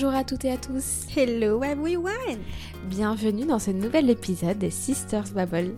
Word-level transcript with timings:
Bonjour 0.00 0.14
à 0.14 0.22
toutes 0.22 0.44
et 0.44 0.52
à 0.52 0.56
tous. 0.56 1.08
Hello 1.16 1.60
everyone. 1.64 2.38
Bienvenue 2.84 3.46
dans 3.46 3.58
ce 3.58 3.72
nouvel 3.72 4.08
épisode 4.10 4.56
des 4.56 4.70
Sisters 4.70 5.28
Babble. 5.34 5.74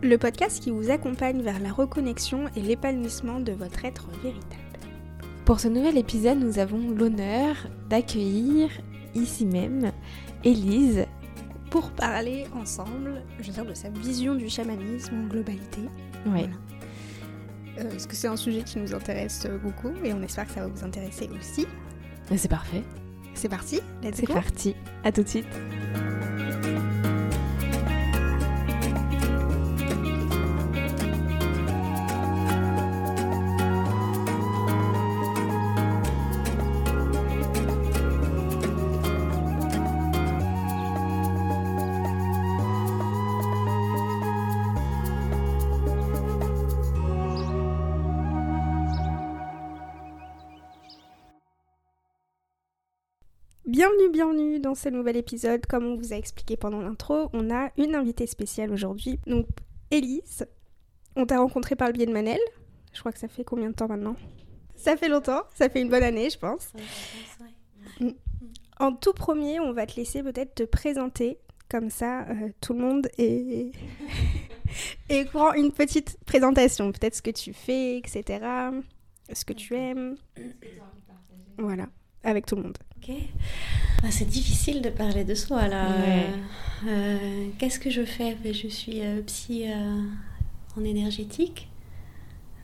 Le 0.00 0.16
podcast 0.16 0.62
qui 0.62 0.70
vous 0.70 0.92
accompagne 0.92 1.42
vers 1.42 1.58
la 1.58 1.72
reconnexion 1.72 2.44
et 2.54 2.60
l'épanouissement 2.60 3.40
de 3.40 3.50
votre 3.50 3.84
être 3.84 4.06
véritable. 4.22 4.78
Pour 5.44 5.58
ce 5.58 5.66
nouvel 5.66 5.98
épisode, 5.98 6.38
nous 6.38 6.60
avons 6.60 6.88
l'honneur 6.90 7.56
d'accueillir 7.90 8.70
ici 9.16 9.44
même 9.44 9.90
Élise 10.44 11.06
pour 11.68 11.90
parler 11.90 12.46
ensemble, 12.54 13.24
je 13.40 13.48
veux 13.48 13.54
dire, 13.54 13.66
de 13.66 13.74
sa 13.74 13.90
vision 13.90 14.36
du 14.36 14.48
chamanisme 14.48 15.24
en 15.24 15.26
globalité. 15.26 15.80
Oui. 16.26 16.44
Euh, 17.78 17.90
parce 17.90 18.06
que 18.06 18.14
c'est 18.14 18.28
un 18.28 18.36
sujet 18.36 18.62
qui 18.62 18.78
nous 18.78 18.94
intéresse 18.94 19.48
beaucoup 19.64 19.90
et 20.04 20.12
on 20.12 20.22
espère 20.22 20.46
que 20.46 20.52
ça 20.52 20.60
va 20.60 20.68
vous 20.68 20.84
intéresser 20.84 21.28
aussi? 21.36 21.66
C'est 22.36 22.48
parfait. 22.48 22.84
C'est 23.34 23.48
parti, 23.48 23.80
let's 24.02 24.16
C'est 24.16 24.26
go. 24.26 24.34
parti. 24.34 24.74
À 25.02 25.12
tout 25.12 25.22
de 25.22 25.28
suite. 25.28 25.46
Bienvenue, 53.74 54.08
bienvenue 54.08 54.60
dans 54.60 54.76
ce 54.76 54.88
nouvel 54.88 55.16
épisode. 55.16 55.66
Comme 55.66 55.84
on 55.84 55.96
vous 55.96 56.12
a 56.12 56.16
expliqué 56.16 56.56
pendant 56.56 56.80
l'intro, 56.80 57.28
on 57.32 57.52
a 57.52 57.72
une 57.76 57.96
invitée 57.96 58.28
spéciale 58.28 58.70
aujourd'hui. 58.70 59.18
Donc, 59.26 59.48
Élise, 59.90 60.46
on 61.16 61.26
t'a 61.26 61.40
rencontrée 61.40 61.74
par 61.74 61.88
le 61.88 61.94
biais 61.94 62.06
de 62.06 62.12
Manel. 62.12 62.38
Je 62.92 63.00
crois 63.00 63.10
que 63.10 63.18
ça 63.18 63.26
fait 63.26 63.42
combien 63.42 63.70
de 63.70 63.74
temps 63.74 63.88
maintenant? 63.88 64.14
Ça 64.76 64.96
fait 64.96 65.08
longtemps, 65.08 65.42
ça 65.56 65.68
fait 65.68 65.80
une 65.80 65.88
bonne 65.88 66.04
année, 66.04 66.30
je 66.30 66.38
pense. 66.38 66.72
En 68.78 68.92
tout 68.92 69.12
premier, 69.12 69.58
on 69.58 69.72
va 69.72 69.86
te 69.86 69.96
laisser 69.96 70.22
peut-être 70.22 70.54
te 70.54 70.62
présenter. 70.62 71.40
Comme 71.68 71.90
ça, 71.90 72.28
euh, 72.28 72.50
tout 72.60 72.74
le 72.74 72.78
monde 72.78 73.08
est... 73.18 73.72
et 75.08 75.24
prend 75.24 75.52
une 75.52 75.72
petite 75.72 76.16
présentation. 76.26 76.92
Peut-être 76.92 77.16
ce 77.16 77.22
que 77.22 77.32
tu 77.32 77.52
fais, 77.52 77.98
etc. 77.98 78.38
Ce 79.32 79.44
que 79.44 79.52
tu 79.52 79.74
aimes. 79.74 80.14
Voilà, 81.58 81.88
avec 82.24 82.46
tout 82.46 82.56
le 82.56 82.62
monde. 82.62 82.78
Ok. 82.96 83.14
Ah, 84.02 84.10
c'est 84.10 84.24
difficile 84.26 84.82
de 84.82 84.90
parler 84.90 85.24
de 85.24 85.34
soi 85.34 85.68
là. 85.68 85.88
Ouais. 85.90 86.26
Euh, 86.86 87.48
Qu'est-ce 87.58 87.78
que 87.78 87.90
je 87.90 88.04
fais? 88.04 88.36
Ben, 88.42 88.52
Je 88.52 88.68
suis 88.68 89.00
euh, 89.02 89.22
psy 89.22 89.64
euh, 89.70 90.02
en 90.76 90.84
énergétique. 90.84 91.68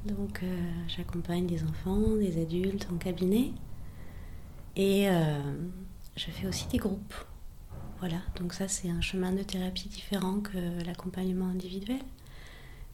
Donc 0.07 0.41
euh, 0.43 0.47
j'accompagne 0.89 1.47
des 1.47 1.63
enfants, 1.63 2.17
des 2.19 2.41
adultes 2.41 2.89
en 2.93 2.97
cabinet. 2.97 3.53
Et 4.77 5.09
je 6.17 6.31
fais 6.31 6.47
aussi 6.47 6.67
des 6.69 6.79
groupes. 6.79 7.15
Voilà, 7.99 8.17
donc 8.37 8.55
ça 8.55 8.67
c'est 8.67 8.89
un 8.89 9.03
chemin 9.03 9.31
de 9.33 9.43
thérapie 9.43 9.89
différent 9.91 10.41
que 10.41 10.57
l'accompagnement 10.87 11.49
individuel, 11.49 11.99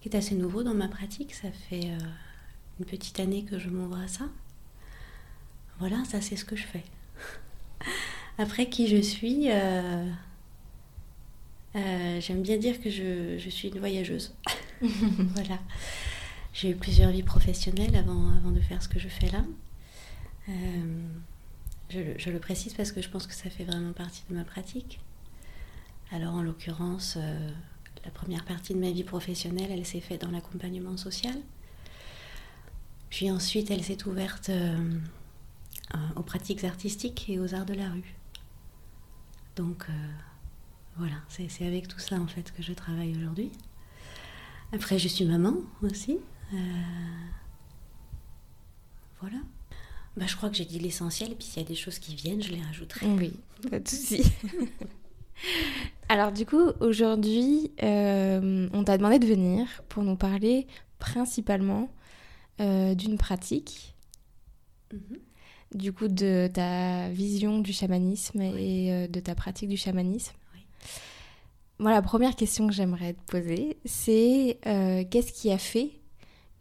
qui 0.00 0.08
est 0.08 0.16
assez 0.16 0.34
nouveau 0.34 0.64
dans 0.64 0.74
ma 0.74 0.88
pratique. 0.88 1.32
Ça 1.32 1.48
fait 1.52 1.90
une 2.80 2.86
petite 2.86 3.20
année 3.20 3.44
que 3.44 3.58
je 3.60 3.68
m'ouvre 3.68 3.98
à 3.98 4.08
ça. 4.08 4.24
Voilà, 5.78 6.04
ça 6.04 6.20
c'est 6.20 6.36
ce 6.36 6.44
que 6.44 6.56
je 6.56 6.64
fais. 6.64 6.84
Après 8.38 8.68
qui 8.68 8.88
je 8.88 9.00
suis, 9.00 9.50
euh, 9.50 10.10
euh, 11.74 12.20
j'aime 12.20 12.42
bien 12.42 12.56
dire 12.56 12.80
que 12.80 12.90
je, 12.90 13.48
suis 13.50 13.68
une 13.68 13.78
voyageuse. 13.78 14.34
voilà. 14.80 15.58
J'ai 16.52 16.70
eu 16.70 16.76
plusieurs 16.76 17.10
vies 17.10 17.22
professionnelles 17.22 17.94
avant, 17.96 18.50
de 18.50 18.60
faire 18.60 18.82
ce 18.82 18.88
que 18.88 18.98
je 18.98 19.08
fais 19.08 19.28
là. 19.28 19.44
Euh, 20.48 20.52
je, 21.90 22.30
le- 22.30 22.38
précise 22.38 22.72
parce 22.72 22.92
que 22.92 23.02
je 23.02 23.10
pense 23.10 23.26
que 23.26 23.34
ça 23.34 23.50
fait 23.50 23.64
vraiment 23.64 23.92
partie 23.92 24.22
de 24.30 24.34
ma 24.34 24.44
pratique. 24.44 25.00
Alors 26.10 26.34
en 26.34 26.42
l'occurrence, 26.42 27.18
la 28.04 28.10
première 28.12 28.44
partie 28.44 28.72
de 28.74 28.78
ma 28.78 28.90
vie 28.90 29.04
professionnelle, 29.04 29.70
elle 29.70 29.84
s'est 29.84 30.00
faite 30.00 30.22
dans 30.22 30.30
l'accompagnement 30.30 30.96
social. 30.96 31.34
Puis 33.10 33.30
ensuite, 33.30 33.70
elle 33.70 33.82
s'est 33.82 34.06
ouverte 34.06 34.50
aux 36.16 36.22
pratiques 36.22 36.64
artistiques 36.64 37.28
et 37.28 37.38
aux 37.38 37.54
arts 37.54 37.66
de 37.66 37.74
la 37.74 37.88
rue. 37.90 38.14
Donc 39.56 39.86
euh, 39.88 39.92
voilà, 40.96 41.16
c'est 41.28 41.66
avec 41.66 41.88
tout 41.88 41.98
ça 41.98 42.16
en 42.16 42.26
fait 42.26 42.52
que 42.52 42.62
je 42.62 42.72
travaille 42.72 43.16
aujourd'hui. 43.16 43.50
Après, 44.72 44.98
je 44.98 45.08
suis 45.08 45.24
maman 45.24 45.54
aussi. 45.82 46.18
Euh, 46.52 46.56
voilà. 49.20 49.38
Bah, 50.16 50.24
je 50.26 50.36
crois 50.36 50.48
que 50.48 50.56
j'ai 50.56 50.64
dit 50.64 50.78
l'essentiel, 50.78 51.32
et 51.32 51.34
puis 51.34 51.46
s'il 51.46 51.62
y 51.62 51.64
a 51.64 51.68
des 51.68 51.74
choses 51.74 51.98
qui 51.98 52.14
viennent, 52.14 52.42
je 52.42 52.52
les 52.52 52.62
rajouterai. 52.62 53.06
Oui, 53.06 53.32
pas 53.70 53.78
de 53.78 53.88
souci. 53.88 54.22
Alors 56.08 56.32
du 56.32 56.46
coup, 56.46 56.70
aujourd'hui, 56.80 57.70
euh, 57.82 58.68
on 58.72 58.84
t'a 58.84 58.96
demandé 58.96 59.18
de 59.18 59.26
venir 59.26 59.66
pour 59.88 60.02
nous 60.02 60.16
parler 60.16 60.66
principalement 60.98 61.90
euh, 62.60 62.94
d'une 62.94 63.18
pratique, 63.18 63.94
Mhm. 64.92 65.18
Du 65.74 65.92
coup 65.92 66.08
de 66.08 66.48
ta 66.52 67.08
vision 67.10 67.58
du 67.58 67.72
chamanisme 67.72 68.40
et 68.40 68.92
euh, 68.92 69.08
de 69.08 69.20
ta 69.20 69.34
pratique 69.34 69.68
du 69.68 69.76
chamanisme. 69.76 70.34
Oui. 70.54 70.60
Moi, 71.78 71.90
la 71.90 72.02
première 72.02 72.36
question 72.36 72.66
que 72.66 72.72
j'aimerais 72.72 73.14
te 73.14 73.22
poser, 73.30 73.76
c'est 73.84 74.58
euh, 74.66 75.04
qu'est-ce 75.10 75.32
qui 75.32 75.50
a 75.50 75.58
fait 75.58 75.90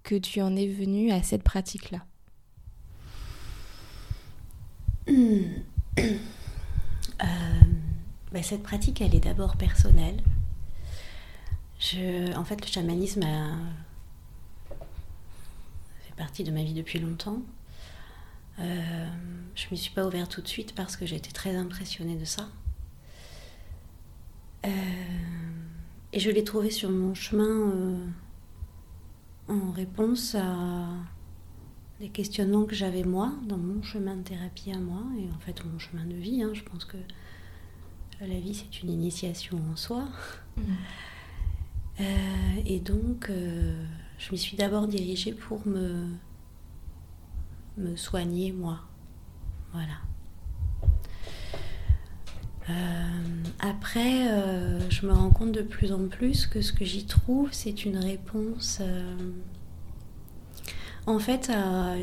que 0.04 0.16
tu 0.16 0.42
en 0.42 0.56
es 0.56 0.68
venu 0.68 1.12
à 1.12 1.24
cette 1.24 1.44
pratique-là? 1.44 2.06
Euh, 7.24 7.28
bah, 8.34 8.44
cette 8.44 8.62
pratique, 8.62 9.00
elle 9.00 9.16
est 9.16 9.22
d'abord 9.22 9.56
personnelle. 9.56 10.22
Je, 11.80 12.36
en 12.36 12.44
fait, 12.44 12.60
le 12.60 12.68
chamanisme 12.68 13.24
a 13.24 13.56
fait 16.02 16.16
partie 16.18 16.44
de 16.44 16.52
ma 16.52 16.62
vie 16.64 16.74
depuis 16.74 17.00
longtemps. 17.00 17.40
Euh, 18.60 19.08
je 19.56 19.66
ne 19.66 19.72
m'y 19.72 19.78
suis 19.78 19.94
pas 19.94 20.06
ouverte 20.06 20.32
tout 20.32 20.42
de 20.42 20.48
suite 20.48 20.74
parce 20.76 20.96
que 20.96 21.06
j'étais 21.06 21.32
très 21.32 21.56
impressionnée 21.56 22.16
de 22.16 22.26
ça. 22.26 22.50
Euh, 24.66 24.70
et 26.14 26.20
je 26.20 26.32
l'ai 26.32 26.44
trouvé 26.44 26.72
sur 26.72 26.90
mon 26.90 27.14
chemin 27.14 27.72
euh, 27.72 28.08
en 29.48 29.72
réponse 29.72 30.36
à 30.36 30.88
des 32.00 32.10
questionnements 32.10 32.66
que 32.66 32.76
j'avais 32.76 33.04
moi 33.04 33.34
dans 33.48 33.58
mon 33.58 33.82
chemin 33.84 34.16
de 34.18 34.24
thérapie 34.24 34.72
à 34.72 34.80
moi 34.80 35.04
et 35.20 35.30
en 35.34 35.40
fait 35.40 35.64
mon 35.66 35.80
chemin 35.80 36.06
de 36.06 36.16
vie. 36.16 36.42
hein. 36.42 36.52
Je 36.54 36.64
pense 36.64 36.86
que 36.86 36.98
la 38.22 38.40
vie 38.40 38.54
c'est 38.54 38.82
une 38.82 38.90
initiation 38.90 39.60
en 39.72 39.76
soi. 39.76 40.08
Euh, 42.00 42.04
et 42.66 42.80
donc 42.80 43.30
euh, 43.30 43.86
je 44.18 44.32
m'y 44.32 44.38
suis 44.38 44.58
d'abord 44.58 44.88
dirigée 44.88 45.32
pour 45.32 45.66
me, 45.68 46.08
me 47.78 47.96
soigner 47.96 48.52
moi. 48.52 48.82
Voilà. 49.74 50.00
Euh, 52.70 52.74
après, 53.60 54.28
euh, 54.28 54.90
je 54.90 55.06
me 55.06 55.14
rends 55.14 55.30
compte 55.30 55.52
de 55.52 55.62
plus 55.62 55.92
en 55.92 56.08
plus 56.08 56.48
que 56.48 56.62
ce 56.62 56.74
que 56.74 56.84
j'y 56.84 57.06
trouve, 57.06 57.50
c'est 57.52 57.86
une 57.86 57.98
réponse 57.98 58.80
euh, 58.82 59.32
en 61.06 61.20
fait 61.20 61.52
à 61.52 61.94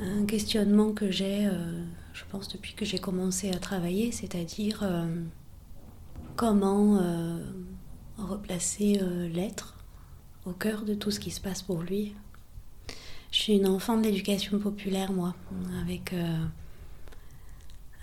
un 0.00 0.26
questionnement 0.26 0.92
que 0.92 1.10
j'ai, 1.10 1.48
je 2.12 2.24
pense, 2.30 2.48
depuis 2.48 2.74
que 2.74 2.84
j'ai 2.84 2.98
commencé 2.98 3.50
à 3.50 3.58
travailler, 3.58 4.12
c'est-à-dire 4.12 4.84
comment 6.36 7.00
replacer 8.18 9.00
l'être 9.32 9.76
au 10.44 10.52
cœur 10.52 10.84
de 10.84 10.94
tout 10.94 11.10
ce 11.10 11.20
qui 11.20 11.30
se 11.30 11.40
passe 11.40 11.62
pour 11.62 11.82
lui. 11.82 12.14
Je 13.32 13.38
suis 13.38 13.54
une 13.54 13.66
enfant 13.66 13.96
de 13.96 14.02
l'éducation 14.02 14.58
populaire, 14.58 15.10
moi, 15.10 15.34
avec, 15.80 16.12
euh, 16.12 16.44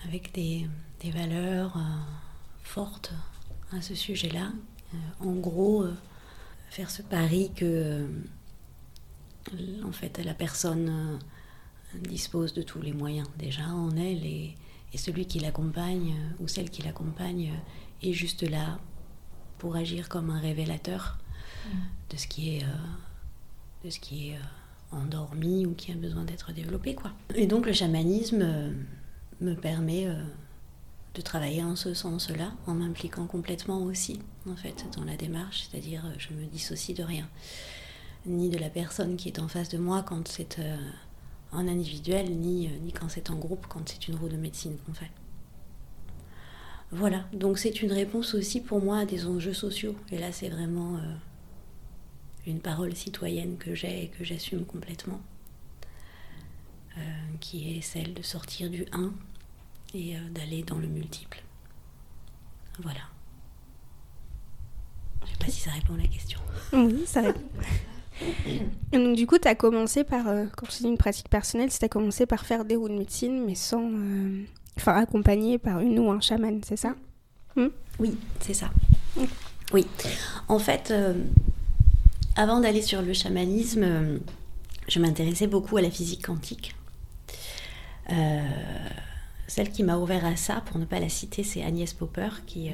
avec 0.05 0.33
des, 0.33 0.67
des 1.01 1.11
valeurs 1.11 1.77
euh, 1.77 1.81
fortes 2.63 3.13
à 3.71 3.79
ce 3.79 3.93
sujet-là. 3.93 4.51
Euh, 4.95 4.97
en 5.19 5.33
gros, 5.33 5.85
faire 6.71 6.89
ce 6.89 7.03
pari 7.03 7.51
que 7.55 8.07
en 9.83 9.91
fait 9.91 10.17
la 10.23 10.33
personne 10.33 11.19
dispose 11.95 12.53
de 12.53 12.63
tous 12.63 12.81
les 12.81 12.93
moyens 12.93 13.27
déjà 13.37 13.67
en 13.67 13.95
elle 13.95 14.25
et, 14.25 14.55
et 14.93 14.97
celui 14.97 15.25
qui 15.25 15.39
l'accompagne 15.39 16.15
ou 16.39 16.47
celle 16.47 16.69
qui 16.71 16.81
l'accompagne 16.81 17.53
est 18.01 18.13
juste 18.13 18.43
là 18.43 18.79
pour 19.59 19.75
agir 19.75 20.09
comme 20.09 20.29
un 20.31 20.39
révélateur 20.39 21.17
de 22.09 22.17
ce 22.17 22.27
qui 22.27 22.57
est, 22.57 22.65
de 23.83 23.89
ce 23.89 23.99
qui 23.99 24.29
est 24.29 24.39
endormi 24.91 25.65
ou 25.65 25.73
qui 25.73 25.91
a 25.91 25.95
besoin 25.95 26.23
d'être 26.23 26.51
développé. 26.53 26.95
Quoi. 26.95 27.11
Et 27.35 27.47
donc 27.47 27.65
le 27.65 27.73
chamanisme, 27.73 28.41
euh, 28.41 28.71
me 29.41 29.53
permet 29.53 30.07
de 31.15 31.21
travailler 31.21 31.63
en 31.63 31.77
ce 31.77 31.93
sens-là, 31.93 32.51
en 32.67 32.73
m'impliquant 32.73 33.25
complètement 33.25 33.83
aussi, 33.83 34.19
en 34.49 34.55
fait, 34.57 34.85
dans 34.97 35.05
la 35.05 35.15
démarche, 35.15 35.63
c'est-à-dire 35.63 36.03
je 36.17 36.33
me 36.33 36.45
dissocie 36.45 36.97
de 36.97 37.03
rien, 37.03 37.25
ni 38.25 38.49
de 38.49 38.57
la 38.57 38.69
personne 38.69 39.15
qui 39.15 39.29
est 39.29 39.39
en 39.39 39.47
face 39.47 39.69
de 39.69 39.77
moi 39.77 40.03
quand 40.03 40.27
c'est 40.27 40.59
en 41.53 41.69
individuel, 41.69 42.37
ni, 42.37 42.67
ni 42.83 42.91
quand 42.91 43.07
c'est 43.07 43.29
en 43.29 43.35
groupe, 43.35 43.65
quand 43.69 43.87
c'est 43.87 44.09
une 44.09 44.15
roue 44.15 44.27
de 44.27 44.35
médecine 44.35 44.75
qu'on 44.85 44.93
fait. 44.93 45.11
Voilà, 46.91 47.25
donc 47.33 47.59
c'est 47.59 47.83
une 47.83 47.91
réponse 47.91 48.33
aussi 48.33 48.61
pour 48.61 48.81
moi 48.81 48.99
à 48.99 49.05
des 49.05 49.27
enjeux 49.27 49.53
sociaux. 49.53 49.95
Et 50.11 50.17
là, 50.17 50.31
c'est 50.31 50.49
vraiment 50.49 50.95
euh, 50.95 50.99
une 52.49 52.59
parole 52.59 52.95
citoyenne 52.95 53.57
que 53.57 53.75
j'ai 53.75 54.05
et 54.05 54.07
que 54.07 54.23
j'assume 54.23 54.65
complètement, 54.65 55.21
euh, 56.97 57.01
qui 57.39 57.77
est 57.77 57.81
celle 57.81 58.13
de 58.13 58.21
sortir 58.21 58.69
du 58.69 58.85
1 58.91 59.11
et 59.93 60.15
euh, 60.15 60.19
d'aller 60.31 60.63
dans 60.63 60.77
le 60.77 60.87
multiple. 60.87 61.41
Voilà. 62.81 63.01
Je 65.21 65.25
ne 65.25 65.31
sais 65.31 65.37
pas 65.37 65.51
si 65.51 65.61
ça 65.61 65.71
répond 65.71 65.93
à 65.95 65.97
la 65.97 66.07
question. 66.07 66.39
Oui, 66.73 67.03
ça 67.05 67.21
répond. 67.21 67.41
donc 68.93 69.15
du 69.15 69.27
coup, 69.27 69.37
tu 69.37 69.47
as 69.47 69.55
commencé 69.55 70.03
par, 70.03 70.25
quand 70.55 70.67
tu 70.67 70.83
dis 70.83 70.89
une 70.89 70.97
pratique 70.97 71.29
personnelle, 71.29 71.69
tu 71.69 71.83
as 71.83 71.89
commencé 71.89 72.25
par 72.25 72.45
faire 72.45 72.65
des 72.65 72.75
roues 72.75 72.89
de 72.89 72.97
médecine, 72.97 73.45
mais 73.45 73.55
sans 73.55 73.81
Enfin, 74.79 74.95
accompagné 74.95 75.57
par 75.57 75.81
une 75.81 75.99
ou 75.99 76.09
un 76.09 76.21
chaman, 76.21 76.61
c'est 76.65 76.77
ça? 76.77 76.95
Hmm? 77.57 77.67
Oui, 77.99 78.17
c'est 78.39 78.53
ça. 78.53 78.69
Oui. 79.73 79.85
En 80.47 80.57
fait, 80.57 80.89
euh, 80.91 81.13
avant 82.39 82.61
d'aller 82.61 82.81
sur 82.81 83.01
le 83.01 83.11
chamanisme, 83.11 83.83
euh, 83.83 84.17
je 84.87 84.99
m'intéressais 84.99 85.45
beaucoup 85.45 85.75
à 85.75 85.81
la 85.81 85.91
physique 85.91 86.25
quantique. 86.25 86.73
Euh, 88.11 88.47
celle 89.47 89.69
qui 89.71 89.83
m'a 89.83 89.97
ouvert 89.97 90.23
à 90.25 90.37
ça, 90.37 90.61
pour 90.65 90.77
ne 90.77 90.85
pas 90.85 91.01
la 91.01 91.09
citer, 91.09 91.43
c'est 91.43 91.61
Agnès 91.61 91.93
Popper, 91.93 92.29
qui 92.47 92.71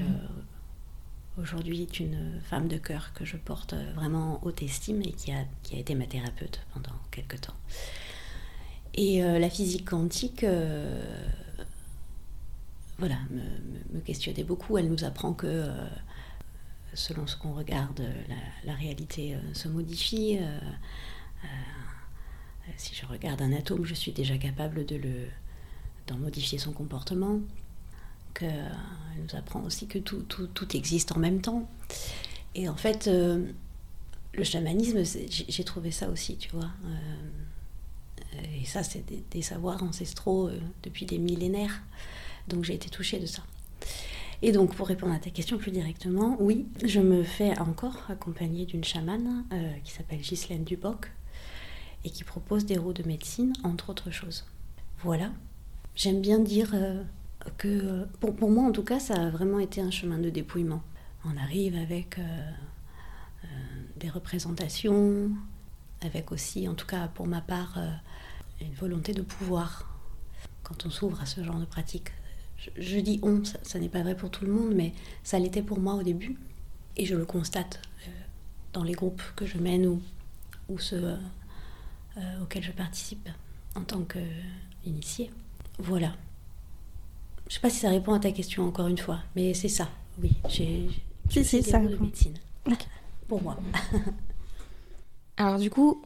aujourd'hui 1.41 1.81
est 1.81 2.00
une 2.00 2.39
femme 2.44 2.67
de 2.67 2.77
cœur 2.77 3.12
que 3.15 3.25
je 3.25 3.38
porte 3.38 3.73
vraiment 3.95 4.39
haute 4.44 4.62
estime 4.62 5.01
et 5.01 5.12
qui 5.13 5.31
a, 5.31 5.45
qui 5.63 5.75
a 5.75 5.79
été 5.79 5.95
ma 5.95 6.06
thérapeute 6.06 6.61
pendant 6.73 6.95
quelques 7.09 7.41
temps. 7.41 7.56
Et 8.94 9.21
la 9.21 9.50
physique 9.50 9.89
quantique 9.89 10.45
voilà, 12.97 13.15
me, 13.94 14.00
questionnait 14.01 14.44
beaucoup. 14.44 14.77
Elle 14.77 14.89
nous 14.89 15.03
apprend 15.03 15.33
que 15.33 15.47
euh, 15.47 15.88
selon 16.95 17.27
ce 17.27 17.36
qu'on 17.36 17.53
regarde, 17.53 18.01
la, 18.63 18.74
réalité 18.74 19.36
euh, 19.36 19.53
se 19.53 19.68
modifie. 19.68 20.38
Euh, 20.39 20.59
si 22.77 22.95
je 22.95 23.06
regarde 23.06 23.42
un 23.42 23.53
atome, 23.53 23.86
je 23.86 23.94
suis 23.94 24.12
déjà 24.12 24.38
capable 24.38 24.86
de 24.86 25.00
d'en 26.07 26.18
modifier 26.18 26.57
son 26.57 26.71
comportement. 26.71 27.39
Que, 28.33 28.45
elle 28.45 29.24
nous 29.24 29.36
apprend 29.36 29.62
aussi 29.63 29.88
que 29.88 30.00
tout, 30.00 30.24
tout, 30.24 30.75
existe 30.75 31.12
en 31.12 31.19
même 31.19 31.42
temps. 31.42 31.69
Et 32.53 32.68
en 32.68 32.75
fait, 32.75 33.07
le 33.07 34.44
chamanisme, 34.44 35.03
j'ai 35.03 35.63
trouvé 35.63 35.92
ça 35.92 36.09
aussi, 36.09 36.38
tu 36.38 36.50
vois. 36.50 36.69
et 38.59 38.65
ça, 38.65 38.83
c'est 38.83 39.03
des, 39.31 39.42
savoirs 39.42 39.81
ancestraux 39.83 40.50
depuis 40.83 41.06
des 41.06 41.18
millénaires. 41.18 41.81
Donc 42.47 42.65
j'ai 42.65 42.74
été 42.75 42.89
touchée 42.89 43.19
de 43.19 43.25
ça. 43.25 43.44
Et 44.41 44.51
donc, 44.51 44.75
pour 44.75 44.87
répondre 44.87 45.13
à 45.13 45.19
ta 45.19 45.29
question 45.29 45.57
plus 45.57 45.71
directement, 45.71 46.37
oui, 46.39 46.67
je 46.83 46.99
me 46.99 47.23
fais 47.23 47.57
encore 47.59 47.97
accompagner 48.09 48.65
d'une 48.65 48.83
chamane 48.83 49.45
euh, 49.53 49.73
qui 49.83 49.91
s'appelle 49.91 50.19
Ghislaine 50.19 50.63
Duboc 50.63 51.11
et 52.03 52.09
qui 52.09 52.23
propose 52.23 52.65
des 52.65 52.77
roues 52.77 52.93
de 52.93 53.03
médecine, 53.03 53.53
entre 53.63 53.89
autres 53.89 54.11
choses. 54.11 54.45
Voilà. 54.99 55.31
J'aime 55.95 56.21
bien 56.21 56.39
dire 56.39 56.71
euh, 56.73 57.01
que, 57.57 58.05
pour, 58.19 58.49
moi 58.49 58.65
en 58.65 58.71
tout 58.71 58.83
cas, 58.83 58.99
ça 58.99 59.15
a 59.15 59.29
vraiment 59.29 59.59
été 59.59 59.81
un 59.81 59.91
chemin 59.91 60.17
de 60.17 60.29
dépouillement. 60.29 60.83
On 61.23 61.37
arrive 61.37 61.75
avec 61.75 62.19
euh, 62.19 62.51
des 63.95 64.09
représentations, 64.09 65.31
avec 66.01 66.31
aussi, 66.31 66.67
en 66.67 66.75
tout 66.75 66.85
cas 66.85 67.07
pour 67.07 67.25
ma 67.25 67.41
part, 67.41 67.79
une 68.61 68.73
volonté 68.73 69.13
de 69.13 69.21
pouvoir 69.21 69.89
quand 70.63 70.85
on 70.85 70.89
s'ouvre 70.89 71.21
à 71.21 71.25
ce 71.25 71.43
genre 71.43 71.59
de 71.59 71.65
pratique 71.65 72.11
je, 72.77 73.00
dis 73.00 73.19
on, 73.23 73.44
ça, 73.44 73.79
n'est 73.79 73.89
pas 73.89 74.01
vrai 74.01 74.15
pour 74.15 74.29
tout 74.29 74.45
le 74.45 74.51
monde, 74.51 74.73
mais 74.75 74.94
ça 75.23 75.39
l'était 75.39 75.62
pour 75.62 75.79
moi 75.79 75.95
au 75.95 76.03
début. 76.03 76.38
Et 76.97 77.06
je 77.06 77.15
le 77.15 77.25
constate 77.25 77.81
euh, 78.07 78.12
dans 78.73 78.83
les 78.83 78.94
groupes 78.94 79.21
que 79.35 79.45
je 79.45 79.57
mène 79.57 79.85
ou, 79.85 80.01
ou 80.69 80.79
ceux 80.79 81.03
euh, 81.03 81.17
euh, 82.17 82.44
auxquels 82.44 82.63
je 82.63 82.71
participe 82.71 83.29
en 83.75 83.81
tant 83.81 84.03
qu'initié. 84.03 85.31
Voilà. 85.79 86.15
Je 87.47 87.51
ne 87.51 87.53
sais 87.56 87.59
pas 87.59 87.69
si 87.69 87.79
ça 87.79 87.89
répond 87.89 88.13
à 88.13 88.19
ta 88.19 88.31
question 88.31 88.65
encore 88.65 88.88
une 88.88 88.97
fois, 88.97 89.19
mais 89.35 89.53
c'est 89.53 89.69
ça, 89.69 89.89
oui. 90.21 90.31
J'ai 90.50 90.88
si, 91.29 91.44
si, 91.44 91.63
ça 91.63 91.79
de 91.79 91.95
médecine. 91.97 92.35
Pour 93.27 93.41
moi. 93.41 93.57
Alors 95.38 95.59
du 95.59 95.69
coup, 95.69 96.01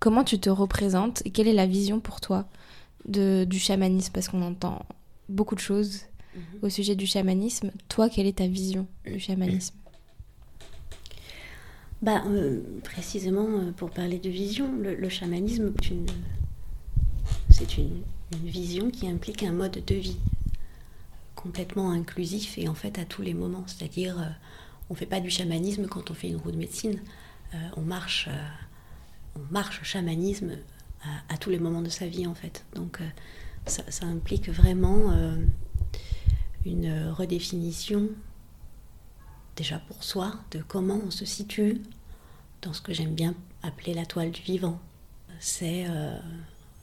comment 0.00 0.24
tu 0.24 0.38
te 0.38 0.50
représentes 0.50 1.22
et 1.24 1.30
quelle 1.30 1.48
est 1.48 1.54
la 1.54 1.66
vision 1.66 2.00
pour 2.00 2.20
toi 2.20 2.46
de, 3.06 3.44
du 3.48 3.58
chamanisme? 3.58 4.12
Parce 4.12 4.28
qu'on 4.28 4.42
entend 4.42 4.84
beaucoup 5.28 5.54
de 5.54 5.60
choses 5.60 6.02
mhm. 6.34 6.42
au 6.62 6.68
sujet 6.68 6.94
du 6.94 7.06
chamanisme. 7.06 7.70
Toi, 7.88 8.08
quelle 8.08 8.26
est 8.26 8.38
ta 8.38 8.46
vision 8.46 8.86
du 9.04 9.18
chamanisme? 9.18 9.74
Bah, 12.04 12.22
euh, 12.26 12.60
Précisément, 12.82 13.48
euh, 13.48 13.72
pour 13.72 13.90
parler 13.90 14.18
de 14.18 14.28
vision, 14.28 14.70
le, 14.76 15.08
chamanisme, 15.08 15.72
c'est 17.50 17.78
une, 17.78 18.02
vision 18.42 18.90
qui 18.90 19.08
implique 19.08 19.42
un 19.42 19.52
mode 19.52 19.82
de 19.86 19.94
vie 19.94 20.18
complètement 21.36 21.92
inclusif 21.92 22.58
et 22.58 22.68
en 22.68 22.74
fait 22.74 22.98
à 22.98 23.04
tous 23.04 23.22
les 23.22 23.32
moments. 23.32 23.64
C'est-à-dire, 23.66 24.18
euh, 24.18 24.26
on 24.90 24.94
ne 24.94 24.98
fait 24.98 25.06
pas 25.06 25.20
du 25.20 25.30
chamanisme 25.30 25.86
quand 25.86 26.10
on 26.10 26.14
fait 26.14 26.28
une 26.28 26.36
roue 26.36 26.50
de 26.50 26.58
médecine, 26.58 27.00
on 27.76 27.82
marche, 27.82 28.28
on 29.36 29.52
marche 29.52 29.80
au 29.80 29.84
chamanisme 29.84 30.58
à, 31.02 31.34
à, 31.34 31.36
tous 31.38 31.50
les 31.50 31.60
moments 31.60 31.82
de 31.82 31.88
sa 31.88 32.08
vie 32.08 32.26
en 32.26 32.34
fait. 32.34 32.64
Donc 32.74 32.98
ça, 33.66 34.06
implique 34.06 34.48
vraiment 34.48 35.12
euh, 35.12 35.36
une 36.66 37.10
redéfinition, 37.10 38.08
déjà 39.56 39.78
pour 39.78 40.04
soi, 40.04 40.34
de 40.50 40.62
comment 40.66 41.00
on 41.04 41.10
se 41.10 41.24
situe 41.24 41.80
dans 42.62 42.72
ce 42.72 42.80
que 42.80 42.92
j'aime 42.92 43.14
bien 43.14 43.34
appeler 43.62 43.94
la 43.94 44.06
toile 44.06 44.30
du 44.30 44.42
vivant. 44.42 44.80
C'est. 45.40 45.86
Euh, 45.88 46.18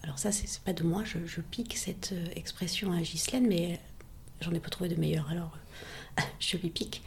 alors, 0.04 0.18
ça, 0.18 0.32
c'est 0.32 0.60
pas 0.62 0.74
de 0.74 0.84
moi, 0.84 1.04
je, 1.04 1.42
pique 1.42 1.78
cette 1.78 2.12
euh, 2.14 2.26
expression 2.36 2.92
à 2.92 3.02
Ghislaine, 3.02 3.48
mais 3.48 3.80
j'en 4.40 4.52
ai 4.52 4.60
pas 4.60 4.70
trouvé 4.70 4.90
de 4.90 5.00
meilleure, 5.00 5.30
alors 5.30 5.56
je 6.40 6.58
lui 6.58 6.70
pique. 6.70 7.04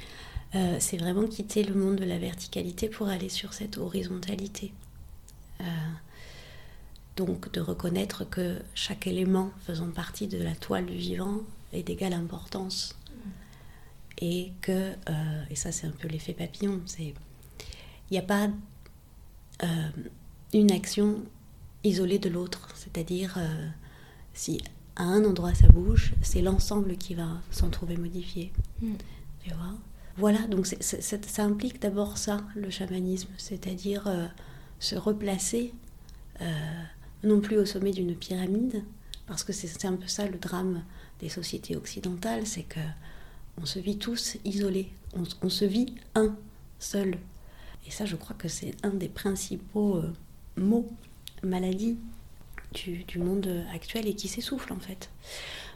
c'est 0.78 0.96
vraiment 0.96 1.26
quitter 1.26 1.64
le 1.64 1.74
monde 1.74 1.96
de 1.96 2.04
la 2.04 2.18
verticalité 2.18 2.88
pour 2.88 3.08
aller 3.08 3.28
sur 3.28 3.52
cette 3.52 3.76
horizontalité. 3.76 4.72
Donc 7.16 7.52
de 7.52 7.60
reconnaître 7.60 8.28
que 8.28 8.60
chaque 8.74 9.06
élément 9.06 9.52
faisant 9.66 9.90
partie 9.90 10.26
de 10.26 10.42
la 10.42 10.54
toile 10.54 10.86
du 10.86 10.96
vivant 10.96 11.40
est 11.72 11.84
d'égale 11.84 12.12
importance. 12.12 12.96
Et 14.18 14.52
que, 14.60 14.92
euh, 15.08 15.44
et 15.50 15.56
ça 15.56 15.72
c'est 15.72 15.86
un 15.86 15.90
peu 15.90 16.08
l'effet 16.08 16.32
papillon, 16.32 16.80
il 16.98 17.14
n'y 18.12 18.18
a 18.18 18.22
pas 18.22 18.48
euh, 19.62 19.88
une 20.52 20.70
action 20.70 21.22
isolée 21.82 22.18
de 22.18 22.28
l'autre. 22.28 22.68
C'est-à-dire, 22.74 23.34
euh, 23.38 23.68
si 24.32 24.62
à 24.96 25.02
un 25.02 25.24
endroit 25.24 25.54
ça 25.54 25.66
bouge, 25.68 26.14
c'est 26.22 26.42
l'ensemble 26.42 26.96
qui 26.96 27.14
va 27.14 27.28
s'en 27.50 27.70
trouver 27.70 27.96
modifié. 27.96 28.52
Mm. 28.80 28.94
Tu 29.42 29.50
vois? 29.50 29.74
Voilà, 30.16 30.46
donc 30.46 30.66
ça 30.66 31.42
implique 31.42 31.82
d'abord 31.82 32.18
ça, 32.18 32.40
le 32.54 32.70
chamanisme, 32.70 33.30
c'est-à-dire 33.36 34.08
se 34.78 34.94
replacer 34.94 35.74
non 37.24 37.40
plus 37.40 37.58
au 37.58 37.66
sommet 37.66 37.90
d'une 37.90 38.14
pyramide, 38.14 38.84
parce 39.26 39.42
que 39.42 39.52
c'est 39.52 39.86
un 39.86 39.96
peu 39.96 40.06
ça 40.06 40.26
le 40.26 40.38
drame 40.38 40.84
des 41.20 41.28
sociétés 41.28 41.76
occidentales, 41.76 42.46
c'est 42.46 42.62
que 42.62 42.80
on 43.60 43.66
se 43.66 43.78
vit 43.78 43.98
tous 43.98 44.36
isolés, 44.44 44.90
on, 45.42 45.48
se 45.48 45.64
vit 45.64 45.94
un 46.14 46.36
seul. 46.80 47.18
Et 47.86 47.90
ça, 47.90 48.04
je 48.04 48.16
crois 48.16 48.34
que 48.36 48.48
c'est 48.48 48.72
un 48.82 48.90
des 48.90 49.08
principaux 49.08 49.96
euh, 49.96 50.12
mots, 50.56 50.88
maladies 51.42 51.98
du, 52.72 53.18
monde 53.18 53.64
actuel 53.72 54.08
et 54.08 54.14
qui 54.14 54.26
s'essouffle 54.26 54.72
en 54.72 54.80
fait. 54.80 55.10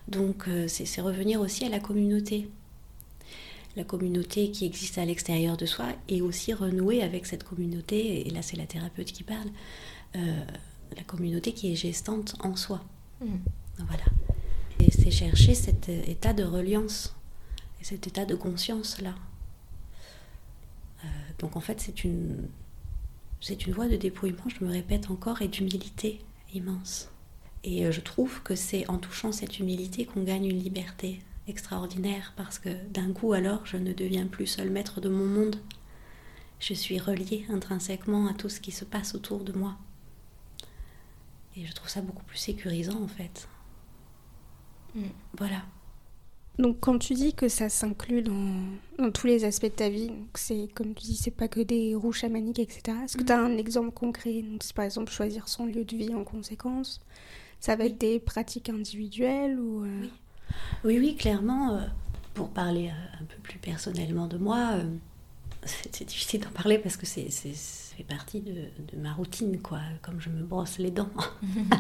Donc 0.08 0.48
euh, 0.48 0.66
c'est 0.68 1.00
revenir 1.00 1.40
aussi 1.40 1.64
à 1.64 1.68
la 1.68 1.78
communauté. 1.78 2.48
La 3.76 3.84
communauté 3.84 4.50
qui 4.50 4.64
existe 4.66 4.98
à 4.98 5.04
l'extérieur 5.04 5.56
de 5.56 5.66
soi 5.66 5.86
et 6.08 6.20
aussi 6.20 6.52
renouer 6.52 7.02
avec 7.02 7.26
cette 7.26 7.44
communauté, 7.44 8.26
et 8.26 8.30
là 8.30 8.42
c'est 8.42 8.56
la 8.56 8.66
thérapeute 8.66 9.12
qui 9.12 9.22
parle, 9.22 9.48
euh, 10.16 10.44
la 10.96 11.02
communauté 11.04 11.52
qui 11.52 11.72
est 11.72 11.76
gestante 11.76 12.36
en 12.40 12.56
soi. 12.56 12.84
Hmm. 13.20 13.38
Voilà. 13.78 14.04
Et 14.80 14.90
c'est 14.90 15.10
chercher 15.10 15.54
cet 15.54 15.88
état 15.88 16.32
de 16.32 16.44
reliance 16.44 17.14
et 17.80 17.84
cet 17.84 18.06
état 18.06 18.24
de 18.24 18.34
conscience-là. 18.34 19.14
Euh, 21.04 21.08
donc 21.38 21.56
en 21.56 21.60
fait, 21.60 21.80
c'est 21.80 22.04
une, 22.04 22.48
c'est 23.40 23.66
une 23.66 23.72
voie 23.72 23.88
de 23.88 23.96
dépouillement, 23.96 24.48
je 24.48 24.64
me 24.64 24.70
répète 24.70 25.10
encore, 25.10 25.42
et 25.42 25.48
d'humilité 25.48 26.20
immense. 26.54 27.08
Et 27.64 27.86
euh, 27.86 27.92
je 27.92 28.00
trouve 28.00 28.42
que 28.42 28.54
c'est 28.54 28.88
en 28.88 28.98
touchant 28.98 29.32
cette 29.32 29.58
humilité 29.58 30.04
qu'on 30.04 30.22
gagne 30.22 30.46
une 30.46 30.62
liberté 30.62 31.20
extraordinaire 31.48 32.34
parce 32.36 32.58
que 32.58 32.68
d'un 32.90 33.12
coup 33.12 33.32
alors 33.32 33.64
je 33.64 33.78
ne 33.78 33.92
deviens 33.92 34.26
plus 34.26 34.46
seul 34.46 34.70
maître 34.70 35.00
de 35.00 35.08
mon 35.08 35.26
monde. 35.26 35.56
Je 36.60 36.74
suis 36.74 36.98
reliée 36.98 37.46
intrinsèquement 37.50 38.26
à 38.26 38.34
tout 38.34 38.48
ce 38.48 38.60
qui 38.60 38.72
se 38.72 38.84
passe 38.84 39.14
autour 39.14 39.44
de 39.44 39.52
moi. 39.52 39.76
Et 41.58 41.66
je 41.66 41.72
trouve 41.72 41.88
ça 41.88 42.00
beaucoup 42.00 42.24
plus 42.24 42.38
sécurisant 42.38 43.02
en 43.02 43.08
fait. 43.08 43.48
Mm. 44.94 45.02
Voilà. 45.36 45.62
Donc 46.58 46.78
quand 46.80 46.98
tu 46.98 47.14
dis 47.14 47.34
que 47.34 47.48
ça 47.48 47.68
s'inclut 47.68 48.22
dans, 48.22 48.52
dans, 48.98 49.12
tous 49.12 49.28
les 49.28 49.44
aspects 49.44 49.64
de 49.64 49.68
ta 49.68 49.88
vie, 49.88 50.10
c'est 50.34 50.68
comme 50.74 50.94
tu 50.94 51.04
dis, 51.04 51.16
c'est 51.16 51.30
pas 51.30 51.46
que 51.46 51.60
des 51.60 51.94
roues 51.94 52.12
chamaniques, 52.12 52.58
etc. 52.58 52.96
Est-ce 53.04 53.16
que 53.16 53.22
tu 53.22 53.32
as 53.32 53.40
un 53.40 53.56
exemple 53.56 53.92
concret? 53.92 54.42
Donc, 54.42 54.62
Par 54.72 54.84
exemple, 54.84 55.10
choisir 55.12 55.48
son 55.48 55.66
lieu 55.66 55.84
de 55.84 55.96
vie 55.96 56.14
en 56.14 56.24
conséquence 56.24 57.00
Ça 57.60 57.76
va 57.76 57.84
être 57.84 57.98
des 57.98 58.18
pratiques 58.18 58.70
individuelles 58.70 59.58
ou 59.58 59.84
euh, 59.84 60.00
oui. 60.02 60.10
oui. 60.84 60.98
oui, 60.98 61.16
clairement. 61.16 61.76
Euh, 61.76 61.80
pour 62.34 62.50
parler 62.50 62.88
euh, 62.88 63.22
un 63.22 63.24
peu 63.24 63.36
plus 63.42 63.58
personnellement 63.58 64.26
de 64.26 64.38
moi, 64.38 64.80
c'est 65.64 66.04
difficile 66.04 66.40
d'en 66.40 66.50
parler 66.50 66.78
parce 66.78 66.96
que 66.96 67.06
c'est 67.06 67.30
fait 67.98 68.04
partie 68.04 68.40
de, 68.40 68.52
de, 68.92 68.96
ma 68.96 69.12
routine, 69.12 69.60
quoi. 69.60 69.80
Comme 70.02 70.20
je 70.20 70.28
me 70.28 70.44
brosse 70.44 70.78
les 70.78 70.92
dents. 70.92 71.10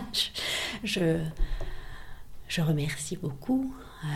je, 0.84 1.22
je 2.48 2.60
remercie 2.60 3.16
beaucoup. 3.16 3.72
Euh, 4.04 4.08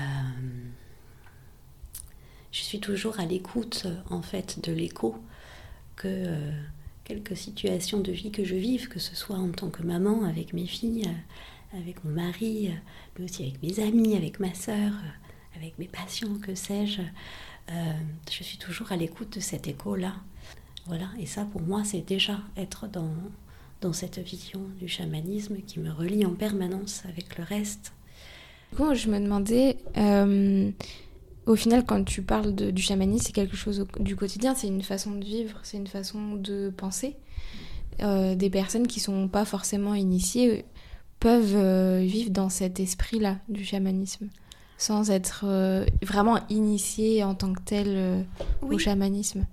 je 2.51 2.61
suis 2.61 2.81
toujours 2.81 3.21
à 3.21 3.25
l'écoute, 3.25 3.87
en 4.11 4.21
fait, 4.21 4.59
de 4.65 4.73
l'écho 4.73 5.17
que 5.95 6.09
euh, 6.09 6.53
quelques 7.05 7.37
situations 7.37 8.01
de 8.01 8.11
vie 8.11 8.33
que 8.33 8.45
je 8.45 8.57
vive, 8.57 8.89
que 8.89 8.99
ce 8.99 9.15
soit 9.15 9.37
en 9.37 9.51
tant 9.51 9.71
que 9.71 9.85
maman, 9.85 10.25
avec 10.25 10.55
mes 10.55 10.67
filles, 10.67 11.07
euh, 11.07 11.79
avec 11.79 12.03
mon 12.03 12.11
mari, 12.11 12.71
mais 13.17 13.25
aussi 13.27 13.45
avec 13.45 13.63
mes 13.63 13.79
amis, 13.79 14.17
avec 14.17 14.41
ma 14.41 14.53
sœur, 14.55 14.93
avec 15.55 15.79
mes 15.79 15.87
patients, 15.87 16.35
que 16.43 16.57
sais-je. 16.57 17.03
je 17.69 18.43
suis 18.43 18.59
toujours 18.59 18.91
à 18.91 18.97
l'écoute 18.97 19.37
de 19.37 19.41
cet 19.41 19.69
écho-là. 19.69 20.15
Voilà, 20.87 21.07
et 21.19 21.27
ça 21.27 21.45
pour 21.45 21.63
moi 21.63 21.85
c'est 21.85 22.07
déjà 22.07 22.39
être 22.57 22.89
dans, 22.89 23.15
dans 23.81 23.93
cette 23.93 24.19
vision 24.19 24.61
du 24.79 24.89
chamanisme 24.89 25.57
qui 25.67 25.81
me 25.81 25.91
relie 25.91 26.25
en 26.25 26.35
permanence 26.35 27.03
avec 27.09 27.39
le 27.39 27.45
reste. 27.45 27.93
Quand 28.77 28.95
je 28.95 29.11
me 29.11 29.21
demandais, 29.21 29.77
euh, 29.99 30.71
au 31.47 31.57
final, 31.57 31.85
quand 31.85 32.05
tu 32.05 32.23
parles 32.23 32.55
de, 32.55 32.71
du 32.71 32.81
chamanisme, 32.81 33.27
c'est 33.27 33.33
quelque 33.33 33.57
chose 33.57 33.87
du 34.01 34.17
quotidien, 34.17 34.55
c'est 34.55 34.69
une 34.69 34.83
façon 34.83 35.11
de 35.11 35.25
vivre, 35.25 35.59
c'est 35.63 35.77
une 35.77 35.87
façon 35.87 36.37
de 36.37 36.73
penser. 36.75 37.17
Euh, 38.01 38.35
des 38.35 38.49
personnes 38.49 38.87
qui 38.87 39.01
sont 39.01 39.29
pas 39.29 39.45
forcément 39.45 39.95
initiées 39.95 40.65
peuvent 41.21 41.55
euh, 41.55 42.01
vivre 42.01 42.31
dans 42.31 42.49
cet 42.49 42.81
esprit-là 42.81 43.37
du 43.49 43.65
chamanisme, 43.65 44.29
sans 44.79 45.11
être 45.11 45.45
vraiment 46.03 46.39
initiées 46.49 47.23
en 47.25 47.35
tant 47.35 47.53
que 47.53 47.61
telles 47.63 48.25
au 48.63 48.79
chamanisme. 48.79 49.45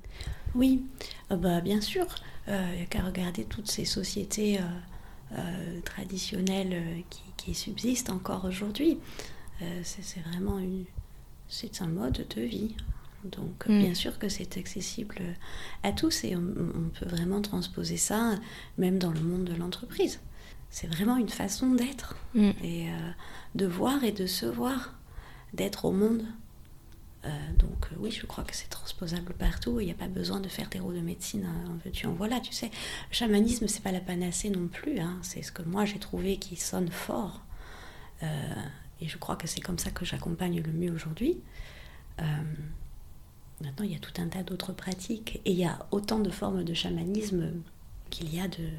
Oui, 0.55 0.83
bah, 1.29 1.61
bien 1.61 1.81
sûr. 1.81 2.05
Il 2.47 2.53
n'y 2.53 2.81
a 2.81 2.85
qu'à 2.85 3.03
regarder 3.03 3.43
toutes 3.43 3.69
ces 3.69 3.85
sociétés 3.85 4.59
traditionnelles 5.85 7.03
qui 7.09 7.21
qui 7.39 7.55
subsiste 7.55 8.09
encore 8.09 8.45
aujourd'hui. 8.45 8.97
Euh, 9.61 9.81
c'est 9.83 10.21
vraiment 10.21 10.59
une, 10.59 10.85
c'est 11.47 11.81
un 11.81 11.87
mode 11.87 12.25
de 12.35 12.41
vie. 12.41 12.75
Donc 13.23 13.67
mm. 13.67 13.79
bien 13.79 13.93
sûr 13.93 14.17
que 14.19 14.29
c'est 14.29 14.57
accessible 14.57 15.19
à 15.83 15.91
tous 15.91 16.23
et 16.23 16.35
on, 16.35 16.89
peut 16.97 17.05
vraiment 17.05 17.41
transposer 17.41 17.97
ça 17.97 18.35
même 18.77 18.97
dans 18.97 19.11
le 19.11 19.21
monde 19.21 19.45
de 19.45 19.55
l'entreprise. 19.55 20.19
C'est 20.69 20.87
vraiment 20.87 21.17
une 21.17 21.29
façon 21.29 21.73
d'être 21.73 22.15
mm. 22.35 22.51
et 22.63 22.89
euh, 22.89 23.11
de 23.55 23.65
voir 23.65 24.03
et 24.03 24.11
de 24.11 24.25
se 24.25 24.45
voir, 24.45 24.93
d'être 25.53 25.85
au 25.85 25.91
monde. 25.91 26.23
Euh, 27.25 27.29
donc 27.57 27.89
oui, 27.97 28.11
je 28.11 28.25
crois 28.25 28.43
que 28.43 28.55
c'est 28.55 28.69
transposable 28.69 29.33
partout. 29.33 29.79
Il 29.79 29.85
n'y 29.85 29.91
a 29.91 29.95
pas 29.95 30.07
besoin 30.07 30.39
de 30.39 30.47
faire 30.47 30.69
des 30.69 30.79
roues 30.79 30.93
de 30.93 31.01
médecine 31.01 31.45
en 31.45 31.73
veux-tu, 31.83 32.07
en 32.07 32.13
voilà. 32.13 32.39
Tu 32.39 32.53
sais, 32.53 32.67
le 32.67 33.13
chamanisme, 33.13 33.67
c'est 33.67 33.83
pas 33.83 33.91
la 33.91 33.99
panacée 33.99 34.49
non 34.49 34.67
plus. 34.67 34.99
Hein. 34.99 35.17
C'est 35.21 35.41
ce 35.41 35.51
que 35.51 35.61
moi 35.63 35.85
j'ai 35.85 35.99
trouvé 35.99 36.37
qui 36.37 36.55
sonne 36.55 36.89
fort. 36.89 37.41
Euh, 38.23 38.27
et 39.01 39.07
je 39.07 39.17
crois 39.17 39.35
que 39.35 39.47
c'est 39.47 39.61
comme 39.61 39.79
ça 39.79 39.91
que 39.91 40.05
j'accompagne 40.05 40.61
le 40.61 40.71
mieux 40.71 40.91
aujourd'hui. 40.91 41.37
Euh, 42.19 42.23
maintenant, 43.61 43.85
il 43.85 43.91
y 43.91 43.95
a 43.95 43.99
tout 43.99 44.21
un 44.21 44.27
tas 44.27 44.43
d'autres 44.43 44.73
pratiques. 44.73 45.41
Et 45.45 45.51
il 45.51 45.57
y 45.57 45.65
a 45.65 45.79
autant 45.91 46.19
de 46.19 46.29
formes 46.29 46.63
de 46.63 46.73
chamanisme 46.73 47.51
qu'il 48.09 48.33
y 48.33 48.39
a 48.39 48.47
de, 48.47 48.69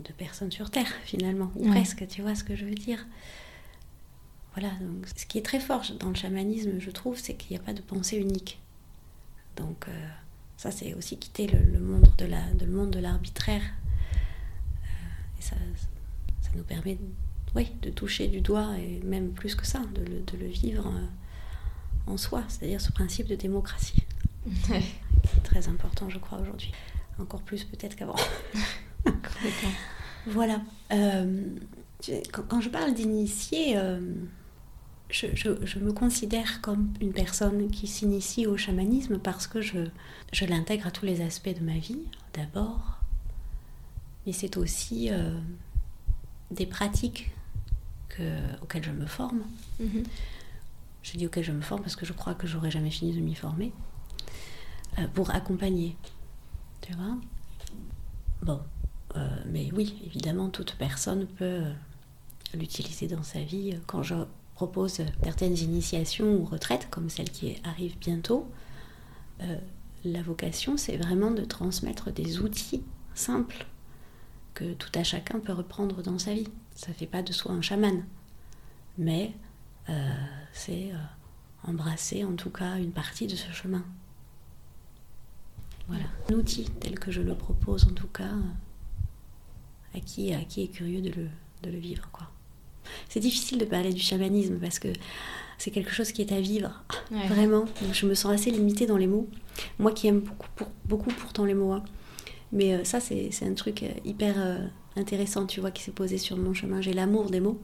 de 0.00 0.12
personnes 0.12 0.52
sur 0.52 0.70
Terre, 0.70 0.92
finalement. 1.04 1.50
Ou 1.56 1.68
presque, 1.68 2.06
tu 2.08 2.22
vois 2.22 2.34
ce 2.34 2.44
que 2.44 2.56
je 2.56 2.64
veux 2.64 2.74
dire 2.74 3.06
voilà, 4.56 4.72
donc 4.80 5.06
ce 5.14 5.26
qui 5.26 5.36
est 5.36 5.42
très 5.42 5.60
fort 5.60 5.82
dans 6.00 6.08
le 6.08 6.14
chamanisme, 6.14 6.78
je 6.78 6.90
trouve, 6.90 7.18
c'est 7.18 7.34
qu'il 7.34 7.54
n'y 7.54 7.62
a 7.62 7.62
pas 7.62 7.74
de 7.74 7.82
pensée 7.82 8.16
unique. 8.16 8.58
Donc 9.54 9.86
euh, 9.86 10.08
ça, 10.56 10.70
c'est 10.70 10.94
aussi 10.94 11.18
quitter 11.18 11.46
le, 11.46 11.78
monde 11.78 12.08
de 12.16 12.24
la, 12.24 12.40
de 12.54 12.64
le 12.64 12.72
monde 12.72 12.90
de 12.90 12.98
l'arbitraire. 12.98 13.60
Euh, 13.60 15.38
et 15.38 15.42
ça, 15.42 15.56
ça 16.40 16.48
nous 16.54 16.62
permet, 16.62 16.96
oui, 17.54 17.70
de 17.82 17.90
toucher 17.90 18.28
du 18.28 18.40
doigt 18.40 18.70
et 18.78 19.02
même 19.04 19.32
plus 19.32 19.54
que 19.54 19.66
ça, 19.66 19.82
de 19.94 20.00
le, 20.00 20.20
de 20.20 20.38
le 20.38 20.46
vivre 20.46 20.86
euh, 20.86 22.10
en 22.10 22.16
soi, 22.16 22.42
c'est-à-dire 22.48 22.80
ce 22.80 22.92
principe 22.92 23.26
de 23.26 23.34
démocratie, 23.34 24.04
qui 24.46 24.72
est 24.72 25.42
très 25.44 25.68
important, 25.68 26.08
je 26.08 26.18
crois, 26.18 26.38
aujourd'hui. 26.38 26.72
Encore 27.18 27.42
plus 27.42 27.64
peut-être 27.64 27.94
qu'avant. 27.94 28.16
voilà. 30.26 30.62
quand, 30.88 32.60
je 32.62 32.70
parle 32.70 32.94
d'initier 32.94 33.76
je, 35.10 35.78
me 35.78 35.92
considère 35.92 36.60
comme 36.60 36.92
une 37.00 37.12
personne 37.12 37.70
qui 37.70 37.86
s'initie 37.86 38.46
au 38.46 38.56
chamanisme 38.56 39.18
parce 39.18 39.46
que 39.46 39.60
je, 39.60 39.86
je 40.32 40.44
l'intègre 40.44 40.86
à 40.86 40.90
tous 40.90 41.04
les 41.04 41.20
aspects 41.20 41.54
de 41.56 41.64
ma 41.64 41.78
vie, 41.78 42.02
d'abord. 42.34 42.98
Mais 44.26 44.32
c'est 44.32 44.56
aussi 44.56 45.10
euh, 45.10 45.38
des 46.50 46.66
pratiques 46.66 47.30
que, 48.08 48.38
auxquelles 48.62 48.84
je 48.84 48.90
me 48.90 49.06
forme. 49.06 49.42
Mhm. 49.78 50.02
Je 51.02 51.16
dis 51.16 51.26
auxquelles 51.26 51.44
je 51.44 51.52
me 51.52 51.60
forme 51.60 51.82
parce 51.82 51.94
que 51.94 52.04
je 52.04 52.12
crois 52.12 52.34
que 52.34 52.48
j'aurais 52.48 52.72
jamais 52.72 52.90
fini 52.90 53.12
de 53.12 53.20
m'y 53.20 53.36
former. 53.36 53.72
Euh, 54.98 55.06
pour 55.14 55.30
accompagner. 55.30 55.96
Tu 56.80 56.92
vois? 56.94 57.16
Bon. 58.42 58.60
Euh, 59.14 59.28
mais 59.46 59.70
oui, 59.72 60.02
évidemment, 60.04 60.50
toute 60.50 60.74
personne 60.74 61.26
peut 61.26 61.62
l'utiliser 62.54 63.06
dans 63.06 63.22
sa 63.22 63.40
vie. 63.40 63.78
Quand 63.86 64.02
je 64.02 64.14
propose 64.56 65.02
certaines 65.22 65.58
initiations 65.58 66.34
ou 66.34 66.44
retraites, 66.46 66.88
comme 66.90 67.10
celle 67.10 67.30
qui 67.30 67.56
arrive 67.62 67.98
bientôt, 67.98 68.50
euh, 69.42 69.58
la 70.04 70.22
vocation, 70.22 70.78
c'est 70.78 70.96
vraiment 70.96 71.30
de 71.30 71.44
transmettre 71.44 72.10
des 72.10 72.40
outils 72.40 72.82
simples 73.14 73.66
que 74.54 74.72
tout 74.72 74.90
à 74.94 75.04
chacun 75.04 75.40
peut 75.40 75.52
reprendre 75.52 76.02
dans 76.02 76.18
sa 76.18 76.32
vie. 76.32 76.48
Ça 76.74 76.88
ne 76.88 76.94
fait 76.94 77.06
pas 77.06 77.22
de 77.22 77.32
soi 77.32 77.52
un 77.52 77.60
chaman, 77.60 78.02
mais 78.96 79.34
euh, 79.90 80.14
c'est 80.54 80.90
euh, 80.90 80.96
embrasser 81.68 82.24
en 82.24 82.34
tout 82.34 82.50
cas 82.50 82.78
une 82.78 82.92
partie 82.92 83.26
de 83.26 83.36
ce 83.36 83.52
chemin. 83.52 83.84
Voilà, 85.86 86.04
un 86.30 86.34
outil 86.34 86.64
tel 86.80 86.98
que 86.98 87.10
je 87.10 87.20
le 87.20 87.34
propose 87.34 87.84
en 87.84 87.92
tout 87.92 88.08
cas 88.08 88.32
à 89.94 90.00
qui, 90.00 90.32
à 90.32 90.42
qui 90.44 90.62
est 90.62 90.68
curieux 90.68 91.02
de 91.02 91.10
le, 91.10 91.28
de 91.62 91.70
le 91.70 91.78
vivre. 91.78 92.08
quoi. 92.10 92.30
C'est 93.08 93.20
difficile 93.20 93.58
de 93.58 93.64
parler 93.64 93.92
du 93.92 94.00
chamanisme 94.00 94.56
parce 94.60 94.78
que 94.78 94.88
c'est 95.58 95.70
quelque 95.70 95.92
chose 95.92 96.12
qui 96.12 96.22
est 96.22 96.32
à 96.32 96.40
vivre, 96.40 96.82
vraiment. 97.28 97.64
je 97.92 98.06
me 98.06 98.14
sens 98.14 98.32
assez 98.32 98.50
limitée 98.50 98.86
dans 98.86 98.96
les 98.96 99.06
mots. 99.06 99.28
Moi 99.78 99.92
qui 99.92 100.06
aime 100.06 100.20
beaucoup, 100.20 100.70
beaucoup 100.84 101.10
pourtant 101.10 101.44
les 101.44 101.54
mots. 101.54 101.72
Hein. 101.72 101.82
Mais 102.52 102.74
euh, 102.74 102.84
ça, 102.84 103.00
c'est 103.00 103.30
un 103.42 103.54
truc 103.54 103.82
euh, 103.82 103.90
hyper 104.04 104.34
euh, 104.38 104.58
intéressant, 104.96 105.46
tu 105.46 105.60
vois, 105.60 105.70
qui 105.70 105.82
s'est 105.82 105.92
posé 105.92 106.18
sur 106.18 106.36
mon 106.36 106.54
chemin. 106.54 106.80
J'ai 106.80 106.92
l'amour 106.92 107.30
des 107.30 107.40
mots. 107.40 107.60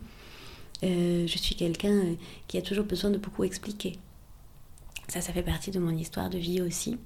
je 0.83 1.37
suis 1.37 1.55
quelqu'un 1.55 2.17
qui 2.49 2.59
a 2.59 2.63
toujours 2.63 2.85
besoin 2.85 3.11
de 3.11 3.19
beaucoup 3.19 3.45
expliquer. 3.45 3.99
Ça, 5.09 5.21
ça 5.21 5.33
fait 5.33 5.43
partie 5.43 5.71
de 5.71 5.79
mon 5.79 5.97
histoire 5.97 6.31
de 6.31 6.39
vie 6.39 6.61
aussi. 6.61 6.99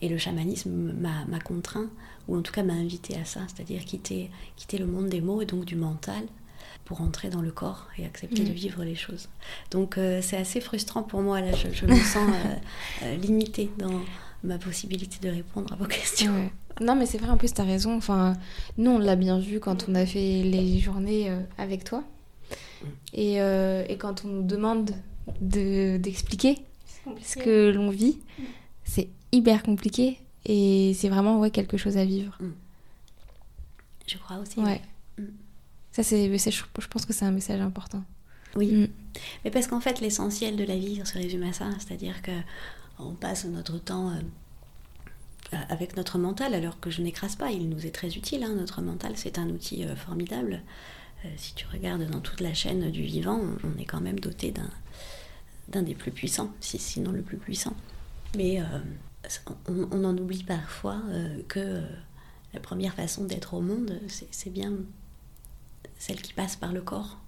Et 0.00 0.08
le 0.08 0.18
chamanisme 0.18 0.92
m'a 0.92 1.38
contraint, 1.38 1.88
ou 2.26 2.36
en 2.36 2.42
tout 2.42 2.52
cas 2.52 2.64
m'a 2.64 2.72
invité 2.72 3.16
à 3.16 3.24
ça, 3.24 3.40
c'est-à-dire 3.46 3.84
quitter, 3.84 4.30
quitter 4.56 4.78
le 4.78 4.86
monde 4.86 5.08
des 5.08 5.20
mots 5.20 5.40
et 5.40 5.46
donc 5.46 5.64
du 5.64 5.76
mental 5.76 6.24
pour 6.84 7.00
entrer 7.00 7.30
dans 7.30 7.40
le 7.40 7.52
corps 7.52 7.88
et 7.98 8.04
accepter 8.04 8.44
de 8.44 8.50
mm. 8.50 8.54
vivre 8.54 8.84
les 8.84 8.94
choses. 8.94 9.28
Donc 9.70 9.98
euh, 9.98 10.20
c'est 10.22 10.36
assez 10.36 10.60
frustrant 10.60 11.02
pour 11.02 11.20
moi, 11.20 11.40
là, 11.40 11.52
je, 11.52 11.86
me 11.86 11.94
sens 11.96 12.28
euh, 12.28 12.54
euh, 13.04 13.16
limitée 13.16 13.70
dans 13.78 14.00
ma 14.42 14.58
possibilité 14.58 15.18
de 15.26 15.32
répondre 15.32 15.72
à 15.72 15.76
vos 15.76 15.86
questions. 15.86 16.50
Non, 16.80 16.96
mais 16.96 17.06
c'est 17.06 17.18
vrai, 17.18 17.30
en 17.30 17.36
plus, 17.36 17.52
tu 17.52 17.60
as 17.60 17.64
raison. 17.64 17.96
Enfin, 17.96 18.34
nous, 18.78 18.90
on 18.90 18.98
l'a 18.98 19.14
bien 19.14 19.38
vu 19.38 19.60
quand 19.60 19.88
on 19.88 19.94
a 19.94 20.04
fait 20.04 20.42
les 20.42 20.80
journées 20.80 21.30
avec 21.58 21.84
toi. 21.84 22.02
Mm. 22.50 22.86
Et, 23.12 23.34
et, 23.36 23.96
quand 23.98 24.24
on 24.24 24.28
nous 24.28 24.42
demande 24.42 24.90
d'expliquer 25.40 26.58
ce 27.22 27.36
que 27.36 27.70
l'on 27.70 27.90
vit, 27.90 28.18
mm. 28.38 28.42
c'est 28.84 29.08
hyper 29.30 29.62
compliqué. 29.62 30.18
Et 30.44 30.92
c'est 30.94 31.08
vraiment 31.08 31.38
ouais, 31.38 31.50
quelque 31.50 31.76
chose 31.76 31.96
à 31.96 32.04
vivre. 32.04 32.36
Je 34.06 34.18
crois 34.18 34.38
aussi. 34.38 34.58
Ouais. 34.58 34.80
Ça, 35.92 36.02
c'est, 36.02 36.36
je 36.38 36.88
pense 36.88 37.06
que 37.06 37.12
c'est 37.12 37.24
un 37.24 37.30
message 37.30 37.60
important. 37.60 38.02
Oui, 38.56 38.72
mm. 38.72 38.88
mais 39.44 39.50
parce 39.50 39.66
qu'en 39.66 39.80
fait, 39.80 40.00
l'essentiel 40.00 40.56
de 40.56 40.64
la 40.64 40.76
vie 40.76 41.00
se 41.04 41.14
résume 41.14 41.42
à 41.44 41.52
ça, 41.52 41.68
c'est-à-dire 41.78 42.22
que 42.22 42.32
on 42.98 43.14
passe 43.14 43.44
notre 43.46 43.78
temps 43.78 44.10
euh, 44.10 45.56
avec 45.68 45.96
notre 45.96 46.18
mental, 46.18 46.54
alors 46.54 46.80
que 46.80 46.90
je 46.90 47.02
n'écrase 47.02 47.36
pas, 47.36 47.50
il 47.50 47.68
nous 47.68 47.86
est 47.86 47.90
très 47.90 48.16
utile. 48.16 48.44
Hein, 48.44 48.54
notre 48.54 48.82
mental, 48.82 49.12
c'est 49.16 49.38
un 49.38 49.48
outil 49.48 49.84
euh, 49.84 49.96
formidable. 49.96 50.62
Euh, 51.24 51.28
si 51.36 51.54
tu 51.54 51.66
regardes 51.66 52.08
dans 52.08 52.20
toute 52.20 52.40
la 52.40 52.54
chaîne 52.54 52.90
du 52.90 53.02
vivant, 53.02 53.40
on, 53.64 53.80
est 53.80 53.84
quand 53.84 54.00
même 54.00 54.20
doté 54.20 54.50
d'un, 54.50 54.70
d'un 55.68 55.82
des 55.82 55.94
plus 55.94 56.10
puissants, 56.10 56.52
si, 56.60 56.78
sinon 56.78 57.12
le 57.12 57.22
plus 57.22 57.36
puissant. 57.36 57.74
Mais 58.36 58.60
on, 59.68 60.04
en 60.04 60.16
oublie 60.16 60.42
parfois 60.42 61.02
que 61.48 61.82
la 62.54 62.60
première 62.60 62.94
façon 62.94 63.24
d'être 63.24 63.52
au 63.52 63.60
monde, 63.60 64.00
c'est, 64.08 64.48
bien 64.50 64.72
celle 65.98 66.20
qui 66.20 66.32
passe 66.32 66.56
par 66.56 66.72
le 66.72 66.82
corps, 66.82 67.18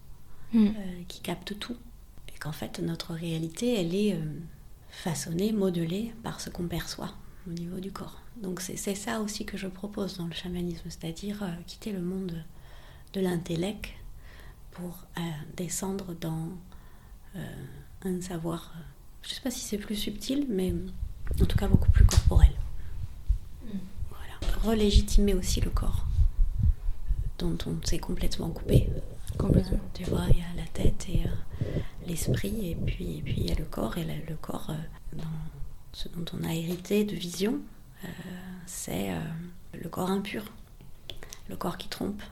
mm. 0.53 0.69
qui 1.09 1.21
capte 1.21 1.59
tout. 1.59 1.77
Et 2.35 2.39
qu'en 2.39 2.53
fait, 2.53 2.81
notre 2.81 3.15
réalité, 3.15 3.81
elle 3.81 3.95
est 3.95 4.19
façonnée, 4.91 5.53
modelée 5.53 6.15
par 6.23 6.41
ce 6.41 6.51
qu'on 6.51 6.67
perçoit 6.67 7.15
au 7.47 7.53
niveau 7.53 7.81
du 7.81 7.93
corps. 7.93 8.21
Donc 8.37 8.61
c'est 8.61 8.95
ça 8.95 9.21
aussi 9.21 9.45
que 9.45 9.57
je 9.57 9.67
propose 9.67 10.17
dans 10.19 10.27
le 10.27 10.33
chamanisme, 10.33 10.89
c'est-à-dire 10.89 11.43
euh, 11.43 11.51
quitter 11.67 11.93
le 11.93 12.01
monde 12.01 12.43
de 13.13 13.21
l'intellect 13.21 13.93
pour 14.73 15.07
euh, 15.19 15.21
descendre 15.57 16.15
dans 16.15 16.49
euh, 17.37 17.47
un 18.05 18.21
savoir, 18.21 18.75
je 19.23 19.29
ne 19.29 19.35
sais 19.35 19.41
pas 19.41 19.51
si 19.51 19.61
c'est 19.61 19.79
plus 19.79 19.95
subtil, 19.95 20.47
mais 20.49 20.75
en 21.41 21.45
tout 21.47 21.57
cas 21.57 21.69
beaucoup 21.69 21.91
plus 21.91 22.05
corporel. 22.05 22.53
Mm. 23.67 23.79
Voilà. 24.11 24.59
Relégitimer 24.65 25.35
aussi 25.35 25.61
le 25.61 25.71
corps, 25.71 26.07
dont 27.39 27.57
on 27.67 27.85
s'est 27.85 27.99
complètement 27.99 28.51
coupé. 28.51 28.89
Complètement. 29.39 29.81
Tu 29.95 30.05
vois, 30.05 30.27
il 30.31 30.39
y 30.39 30.43
a 30.43 30.55
la 30.57 30.67
tête 30.73 31.09
et 31.09 31.25
l'esprit, 32.07 32.71
et 32.71 32.75
puis, 32.75 33.19
et 33.19 33.23
puis 33.23 33.35
il 33.39 33.49
y 33.49 33.53
a 33.53 33.57
le 33.57 33.65
corps, 33.65 33.99
et 33.99 34.05
le 34.05 34.37
corps 34.37 34.71
dans 35.13 35.25
ce 35.95 36.09
dont 36.09 36.25
on 36.35 36.45
a 36.45 36.53
hérité 36.53 37.05
de 37.05 37.15
vision, 37.15 37.61
euh, 38.05 38.09
c'est 38.67 39.13
euh, 39.13 39.21
le 39.73 39.89
corps 39.89 40.11
impur, 40.11 40.45
le 41.49 41.57
corps 41.57 41.79
qui 41.79 41.89
trompe, 41.89 42.23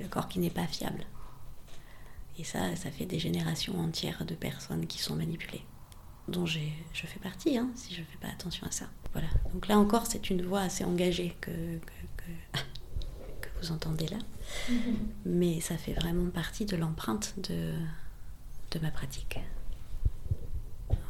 le 0.00 0.06
corps 0.06 0.28
qui 0.28 0.38
n'est 0.38 0.50
pas 0.50 0.66
fiable. 0.66 1.04
Et 2.38 2.44
ça, 2.44 2.76
ça 2.76 2.90
fait 2.90 3.06
des 3.06 3.18
générations 3.18 3.78
entières 3.80 4.24
de 4.24 4.34
personnes 4.34 4.86
qui 4.86 4.98
sont 4.98 5.16
manipulées, 5.16 5.64
dont 6.28 6.46
je 6.46 6.60
fais 6.92 7.18
partie, 7.20 7.56
hein, 7.58 7.68
si 7.74 7.94
je 7.94 8.00
ne 8.00 8.06
fais 8.06 8.18
pas 8.18 8.28
attention 8.28 8.66
à 8.66 8.70
ça. 8.70 8.86
Voilà. 9.12 9.28
Donc 9.52 9.66
là 9.66 9.78
encore, 9.78 10.06
c'est 10.06 10.30
une 10.30 10.42
voix 10.42 10.60
assez 10.60 10.84
engagée 10.84 11.34
que, 11.40 11.50
que, 11.50 11.92
que, 12.16 12.60
vous 13.60 13.72
entendez 13.72 14.06
là. 14.08 14.18
Mais 15.24 15.60
ça 15.60 15.76
fait 15.76 15.92
vraiment 15.92 16.30
partie 16.30 16.64
de 16.64 16.76
l'empreinte 16.76 17.34
de, 17.48 17.72
de 18.70 18.78
ma 18.80 18.90
pratique. 18.90 19.40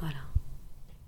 Voilà. 0.00 0.17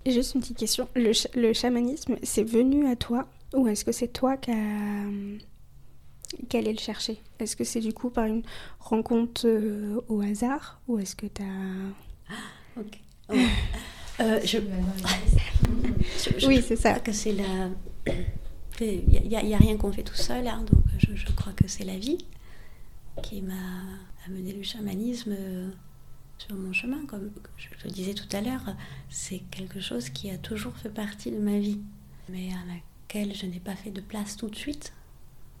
Juste 0.05 0.35
une 0.35 0.41
petite 0.41 0.57
question. 0.57 0.87
Le, 0.95 1.11
le 1.35 1.53
chamanisme, 1.53 2.15
c'est 2.23 2.43
venu 2.43 2.87
à 2.87 2.95
toi 2.95 3.27
ou 3.53 3.67
est-ce 3.67 3.85
que 3.85 3.91
c'est 3.91 4.07
toi 4.07 4.37
qui 4.37 4.51
allé 6.53 6.73
le 6.73 6.79
chercher? 6.79 7.21
Est-ce 7.39 7.55
que 7.55 7.63
c'est 7.63 7.81
du 7.81 7.93
coup 7.93 8.09
par 8.09 8.25
une 8.25 8.43
rencontre 8.79 9.45
euh, 9.45 10.01
au 10.07 10.21
hasard 10.21 10.79
ou 10.87 10.99
est-ce 10.99 11.15
que 11.15 11.27
tu 11.27 11.41
as... 11.41 11.45
Ah, 12.29 12.79
ok. 12.79 12.99
Oh. 13.29 13.35
Euh, 14.19 14.39
je... 14.43 14.57
oui, 16.47 16.61
c'est 16.65 16.75
ça. 16.75 16.99
que 16.99 17.11
c'est 17.11 17.33
la... 17.33 17.69
Il 18.79 19.27
n'y 19.27 19.35
a, 19.35 19.39
a, 19.39 19.59
rien 19.59 19.77
qu'on 19.77 19.91
fait 19.91 20.01
tout 20.01 20.15
seul, 20.15 20.47
hein, 20.47 20.65
donc 20.71 20.81
je, 21.01 21.31
crois 21.33 21.53
que 21.53 21.67
c'est 21.67 21.83
la 21.83 21.97
vie 21.97 22.25
qui 23.23 23.41
m'a 23.41 23.53
amené 24.25 24.53
le 24.53 24.63
chamanisme 24.63 25.35
sur 26.37 26.55
mon 26.55 26.73
chemin, 26.73 27.05
comme 27.05 27.31
je 27.57 27.67
le 27.83 27.91
disais 27.91 28.13
tout 28.13 28.27
à 28.35 28.41
l'heure, 28.41 28.75
c'est 29.09 29.39
quelque 29.51 29.79
chose 29.79 30.09
qui 30.09 30.29
a 30.29 30.37
toujours 30.37 30.75
fait 30.77 30.89
partie 30.89 31.31
de 31.31 31.37
ma 31.37 31.59
vie, 31.59 31.79
mais 32.29 32.49
à 32.51 32.73
laquelle 32.73 33.35
je 33.35 33.45
n'ai 33.45 33.59
pas 33.59 33.75
fait 33.75 33.91
de 33.91 34.01
place 34.01 34.37
tout 34.37 34.49
de 34.49 34.55
suite, 34.55 34.93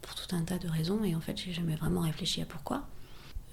pour 0.01 0.15
tout 0.15 0.35
un 0.35 0.41
tas 0.41 0.57
de 0.57 0.67
raisons, 0.67 1.03
et 1.03 1.15
en 1.15 1.21
fait, 1.21 1.37
j'ai 1.37 1.53
jamais 1.53 1.75
vraiment 1.75 2.01
réfléchi 2.01 2.41
à 2.41 2.45
pourquoi. 2.45 2.87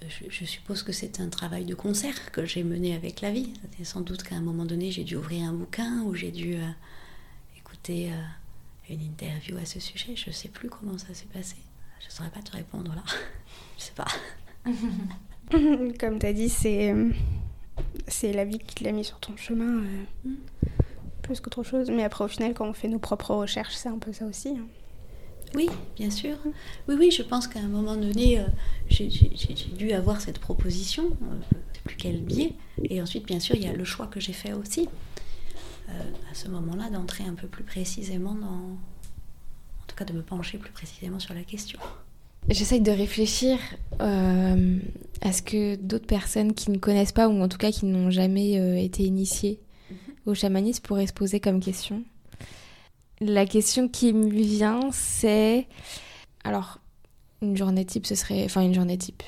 Euh, 0.03 0.07
je, 0.29 0.45
suppose 0.45 0.83
que 0.83 0.91
c'est 0.91 1.19
un 1.19 1.29
travail 1.29 1.65
de 1.65 1.75
concert 1.75 2.31
que 2.31 2.45
j'ai 2.45 2.63
mené 2.63 2.95
avec 2.95 3.21
la 3.21 3.31
vie. 3.31 3.53
Sans 3.83 4.01
doute 4.01 4.23
qu'à 4.23 4.35
un 4.35 4.41
moment 4.41 4.65
donné, 4.65 4.91
j'ai 4.91 5.03
dû 5.03 5.15
ouvrir 5.15 5.47
un 5.47 5.53
bouquin 5.53 6.01
ou 6.03 6.15
j'ai 6.15 6.31
dû 6.31 6.55
euh, 6.55 6.69
écouter 7.57 8.11
euh, 8.11 8.93
une 8.93 9.01
interview 9.01 9.57
à 9.57 9.65
ce 9.65 9.79
sujet. 9.79 10.15
Je 10.15 10.29
ne 10.29 10.33
sais 10.33 10.49
plus 10.49 10.69
comment 10.69 10.97
ça 10.97 11.13
s'est 11.13 11.27
passé. 11.31 11.57
Je 11.99 12.05
ne 12.05 12.11
saurais 12.11 12.29
pas 12.29 12.41
te 12.41 12.51
répondre 12.51 12.93
là. 12.95 13.03
je 13.77 13.83
sais 13.83 13.93
pas. 13.93 14.07
Comme 15.99 16.19
tu 16.19 16.25
as 16.25 16.33
dit, 16.33 16.49
c'est, 16.49 16.93
c'est 18.07 18.33
la 18.33 18.45
vie 18.45 18.59
qui 18.59 18.75
te 18.75 18.83
l'a 18.83 18.91
mis 18.91 19.03
sur 19.03 19.19
ton 19.19 19.35
chemin, 19.37 19.83
euh, 19.83 20.03
mm. 20.25 20.35
plus 21.21 21.39
qu'autre 21.39 21.63
chose. 21.63 21.89
Mais 21.89 22.03
après, 22.03 22.23
au 22.23 22.27
final, 22.27 22.53
quand 22.53 22.67
on 22.67 22.73
fait 22.73 22.87
nos 22.87 22.99
propres 22.99 23.33
recherches, 23.33 23.75
c'est 23.75 23.89
un 23.89 23.97
peu 23.97 24.13
ça 24.13 24.25
aussi. 24.25 24.49
Hein. 24.49 24.67
Oui, 25.55 25.67
bien 25.95 26.11
sûr. 26.11 26.37
Oui, 26.87 26.95
oui, 26.99 27.11
je 27.11 27.23
pense 27.23 27.47
qu'à 27.47 27.59
un 27.59 27.67
moment 27.67 27.95
donné, 27.95 28.39
euh, 28.39 28.43
j'ai, 28.87 29.09
dû 29.75 29.91
avoir 29.93 30.21
cette 30.21 30.37
proposition, 30.37 31.05
euh, 31.05 31.35
je 31.51 31.57
ne 31.57 31.61
sais 31.73 31.81
plus 31.83 31.95
quel 31.95 32.21
biais. 32.21 32.53
Et 32.83 33.01
ensuite, 33.01 33.25
bien 33.25 33.39
sûr, 33.39 33.55
il 33.55 33.63
y 33.63 33.67
a 33.67 33.73
le 33.73 33.83
choix 33.83 34.07
que 34.07 34.19
j'ai 34.19 34.33
fait 34.33 34.53
aussi, 34.53 34.87
à 35.87 36.35
ce 36.35 36.47
moment-là, 36.49 36.91
d'entrer 36.91 37.23
un 37.23 37.33
peu 37.33 37.47
plus 37.47 37.63
précisément 37.63 38.35
dans. 38.35 38.77
Cas, 39.99 40.05
de 40.05 40.13
me 40.13 40.21
pencher 40.21 40.57
plus 40.57 40.71
précisément 40.71 41.19
sur 41.19 41.33
la 41.33 41.43
question. 41.43 41.77
J'essaye 42.47 42.79
de 42.79 42.91
réfléchir 42.91 43.59
euh, 43.99 44.79
à 45.19 45.33
ce 45.33 45.41
que 45.41 45.75
d'autres 45.75 46.07
personnes 46.07 46.53
qui 46.53 46.71
ne 46.71 46.77
connaissent 46.77 47.11
pas, 47.11 47.27
ou 47.27 47.41
en 47.41 47.49
tout 47.49 47.57
cas 47.57 47.69
qui 47.69 47.85
n'ont 47.85 48.09
jamais 48.09 48.57
euh, 48.57 48.77
été 48.77 49.03
initiées 49.03 49.59
mhm. 49.91 49.97
au 50.25 50.33
chamanisme, 50.33 50.81
pourraient 50.83 51.05
se 51.05 51.11
poser 51.11 51.41
comme 51.41 51.59
question. 51.59 52.03
La 53.19 53.45
question 53.45 53.89
qui 53.89 54.13
me 54.13 54.29
vient, 54.29 54.89
c'est. 54.93 55.67
Alors, 56.45 56.79
une 57.41 57.57
journée 57.57 57.83
type, 57.83 58.07
ce 58.07 58.15
serait. 58.15 58.45
Enfin, 58.45 58.61
une 58.61 58.73
journée 58.73 58.97
type, 58.97 59.21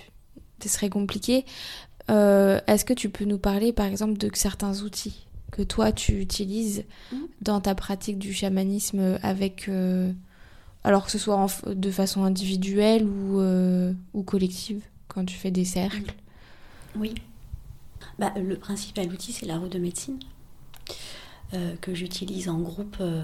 ce 0.64 0.70
serait 0.70 0.90
compliqué. 0.90 1.44
Euh, 2.10 2.62
est-ce 2.68 2.86
que 2.86 2.94
tu 2.94 3.10
peux 3.10 3.26
nous 3.26 3.40
parler, 3.40 3.74
par 3.74 3.88
exemple, 3.88 4.18
de 4.18 4.32
certains 4.34 4.84
outils 4.84 5.28
que 5.52 5.64
toi 5.64 5.92
tu 5.92 6.22
utilises 6.22 6.86
mhm. 7.12 7.28
dans 7.42 7.60
ta 7.60 7.76
pratique 7.76 8.18
du 8.18 8.34
chamanisme 8.34 9.20
avec 9.22 9.70
alors 10.84 11.06
que 11.06 11.12
ce 11.12 11.20
soit 11.20 11.48
de 11.68 11.92
façon 11.92 12.24
individuelle 12.24 13.06
ou, 13.06 13.40
euh, 13.40 13.94
ou 14.14 14.24
collective, 14.24 14.84
quand 15.08 15.26
tu 15.26 15.36
fais 15.36 15.52
des 15.52 15.66
cercles 15.66 16.14
Oui. 16.96 17.14
Bah, 18.18 18.34
le 18.36 18.56
principal 18.58 19.08
outil, 19.12 19.32
c'est 19.32 19.46
la 19.46 19.58
roue 19.58 19.68
de 19.68 19.80
médecine, 19.80 20.20
euh, 21.54 21.76
que 21.82 21.94
j'utilise 21.94 22.50
en 22.50 22.60
groupe. 22.60 22.98
Euh, 23.00 23.24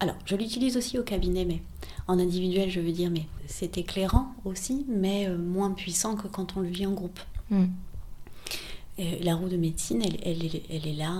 alors, 0.00 0.16
je 0.24 0.34
l'utilise 0.34 0.76
aussi 0.76 0.98
au 0.98 1.02
cabinet, 1.02 1.44
mais 1.44 1.62
en 2.08 2.18
individuel, 2.18 2.70
je 2.70 2.80
veux 2.80 2.92
dire, 2.92 3.10
mais 3.10 3.26
c'est 3.46 3.78
éclairant 3.78 4.34
aussi, 4.44 4.86
mais 4.88 5.28
moins 5.28 5.70
puissant 5.70 6.16
que 6.16 6.26
quand 6.26 6.56
on 6.56 6.60
le 6.60 6.68
vit 6.68 6.86
en 6.86 6.92
groupe. 6.92 7.20
Hmm. 7.50 7.66
la 8.98 9.34
roue 9.34 9.48
de 9.48 9.58
médecine, 9.58 10.00
elle, 10.02 10.16
elle, 10.24 10.60
elle 10.70 10.86
est 10.86 10.94
là 10.94 11.12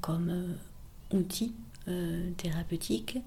comme 0.00 0.54
outil 1.12 1.52
thérapeutique 2.36 3.18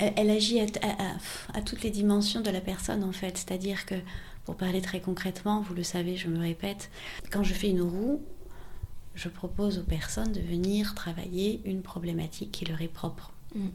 elle, 0.00 0.30
agit 0.30 0.60
à, 0.60 1.62
toutes 1.62 1.82
les 1.82 1.90
dimensions 1.90 2.40
de 2.40 2.50
la 2.50 2.60
personne 2.60 3.04
en 3.04 3.12
fait. 3.12 3.38
C'est-à-dire 3.38 3.86
que, 3.86 3.94
pour 4.44 4.56
parler 4.56 4.80
très 4.80 5.00
concrètement, 5.00 5.60
vous 5.60 5.74
le 5.74 5.82
savez, 5.82 6.16
je 6.16 6.28
me 6.28 6.40
répète, 6.40 6.90
quand 7.30 7.42
je 7.42 7.54
fais 7.54 7.68
une 7.68 7.82
roue, 7.82 8.22
je 9.14 9.28
propose 9.28 9.78
aux 9.78 9.84
personnes 9.84 10.32
de 10.32 10.40
venir 10.40 10.94
travailler 10.94 11.60
une 11.64 11.82
problématique 11.82 12.50
qui 12.52 12.64
leur 12.64 12.80
est 12.80 12.88
propre. 12.88 13.32
Mm. 13.54 13.68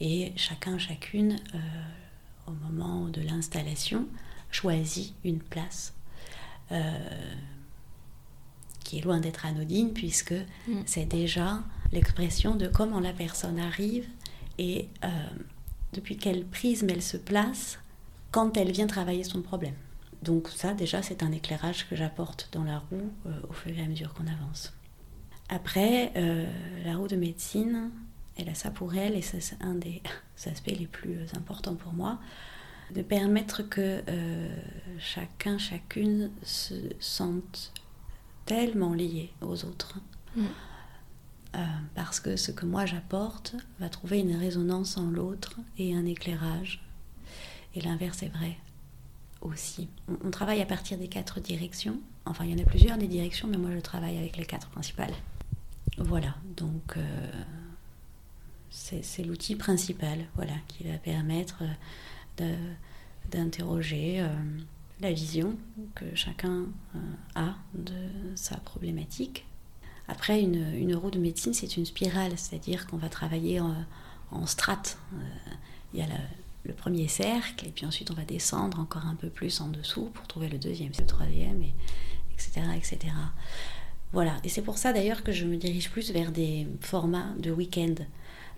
Et 0.00 0.32
chacun, 0.36 0.78
chacune, 0.78 1.36
euh, 1.54 1.58
au 2.46 2.52
moment 2.52 3.08
de 3.08 3.20
l'installation, 3.20 4.06
choisit 4.50 5.14
une 5.24 5.40
place 5.40 5.92
euh, 6.72 6.98
qui 8.84 8.98
est 8.98 9.02
loin 9.02 9.20
d'être 9.20 9.44
anodine 9.44 9.92
puisque 9.92 10.32
mm. 10.32 10.82
c'est 10.86 11.06
déjà 11.06 11.62
l'expression 11.92 12.54
de 12.54 12.68
comment 12.68 13.00
la 13.00 13.12
personne 13.12 13.58
arrive 13.58 14.06
et 14.58 14.88
euh, 15.04 15.08
depuis 15.92 16.16
quel 16.16 16.44
prisme 16.44 16.88
elle 16.90 17.02
se 17.02 17.16
place 17.16 17.78
quand 18.30 18.56
elle 18.56 18.72
vient 18.72 18.86
travailler 18.86 19.24
son 19.24 19.42
problème. 19.42 19.74
Donc 20.22 20.48
ça 20.48 20.74
déjà 20.74 21.02
c'est 21.02 21.22
un 21.22 21.32
éclairage 21.32 21.88
que 21.88 21.96
j'apporte 21.96 22.48
dans 22.52 22.64
la 22.64 22.78
roue 22.78 23.12
euh, 23.26 23.30
au 23.48 23.52
fur 23.52 23.76
et 23.76 23.82
à 23.82 23.86
mesure 23.86 24.12
qu'on 24.14 24.26
avance. 24.26 24.72
Après, 25.48 26.12
euh, 26.16 26.46
la 26.84 26.96
roue 26.96 27.08
de 27.08 27.16
médecine, 27.16 27.90
elle 28.36 28.50
a 28.50 28.54
ça 28.54 28.70
pour 28.70 28.94
elle 28.94 29.14
et 29.14 29.22
c'est 29.22 29.56
un 29.62 29.74
des 29.74 30.02
aspects 30.46 30.76
les 30.78 30.86
plus 30.86 31.20
importants 31.34 31.74
pour 31.74 31.94
moi, 31.94 32.18
de 32.94 33.02
permettre 33.02 33.62
que 33.62 34.02
chacun, 34.98 35.58
chacune 35.58 36.30
se 36.42 36.74
sente 37.00 37.72
tellement 38.44 38.94
lié 38.94 39.30
aux 39.42 39.64
autres. 39.64 39.98
Mm. 40.36 40.46
Euh, 41.56 41.64
parce 41.94 42.20
que 42.20 42.36
ce 42.36 42.52
que 42.52 42.66
moi 42.66 42.84
j'apporte 42.84 43.56
va 43.80 43.88
trouver 43.88 44.18
une 44.18 44.36
résonance 44.36 44.98
en 44.98 45.10
l'autre 45.10 45.56
et 45.78 45.94
un 45.94 46.04
éclairage. 46.04 46.84
Et 47.74 47.80
l'inverse 47.80 48.22
est 48.22 48.28
vrai 48.28 48.56
aussi. 49.40 49.88
On, 50.24 50.30
travaille 50.30 50.60
à 50.60 50.66
partir 50.66 50.98
des 50.98 51.08
quatre 51.08 51.40
directions. 51.40 51.98
Enfin, 52.26 52.44
il 52.44 52.50
y 52.50 52.54
en 52.54 52.62
a 52.62 52.66
plusieurs 52.66 52.98
des 52.98 53.06
directions, 53.06 53.48
mais 53.48 53.56
moi 53.56 53.70
je 53.72 53.80
travaille 53.80 54.18
avec 54.18 54.36
les 54.36 54.44
quatre 54.44 54.68
principales. 54.68 55.14
Voilà, 55.96 56.34
donc 56.56 56.96
c'est 58.70 59.24
l'outil 59.24 59.56
principal 59.56 60.26
voilà, 60.36 60.52
qui 60.68 60.84
va 60.84 60.98
permettre 60.98 61.62
d'interroger 63.30 64.24
la 65.00 65.12
vision 65.12 65.56
que 65.94 66.14
chacun 66.14 66.66
a 67.34 67.54
de 67.74 67.94
sa 68.34 68.56
problématique. 68.58 69.47
Après, 70.08 70.40
une, 70.40 70.74
une 70.74 70.94
roue 70.94 71.10
de 71.10 71.18
médecine, 71.18 71.54
c'est 71.54 71.76
une 71.76 71.86
spirale, 71.86 72.32
c'est-à-dire 72.36 72.86
qu'on 72.86 72.96
va 72.96 73.08
travailler 73.08 73.60
en, 73.60 73.74
en 74.30 74.46
strates. 74.46 74.98
Il 75.92 76.00
y 76.00 76.02
a 76.02 76.06
le 76.64 76.74
premier 76.74 77.08
cercle, 77.08 77.66
et 77.66 77.70
puis 77.70 77.86
ensuite 77.86 78.10
on 78.10 78.14
va 78.14 78.24
descendre 78.24 78.78
encore 78.78 79.06
un 79.06 79.14
peu 79.14 79.28
plus 79.28 79.60
en 79.60 79.68
dessous 79.68 80.10
pour 80.14 80.26
trouver 80.26 80.48
le 80.48 80.58
deuxième, 80.58 80.92
le 80.98 81.06
troisième, 81.06 81.62
et, 81.62 81.74
etc., 82.34 82.60
etc. 82.76 83.14
Voilà, 84.12 84.36
et 84.44 84.48
c'est 84.48 84.62
pour 84.62 84.78
ça 84.78 84.92
d'ailleurs 84.92 85.22
que 85.22 85.32
je 85.32 85.44
me 85.44 85.56
dirige 85.56 85.90
plus 85.90 86.12
vers 86.12 86.32
des 86.32 86.66
formats 86.80 87.34
de 87.38 87.50
week-end, 87.50 87.94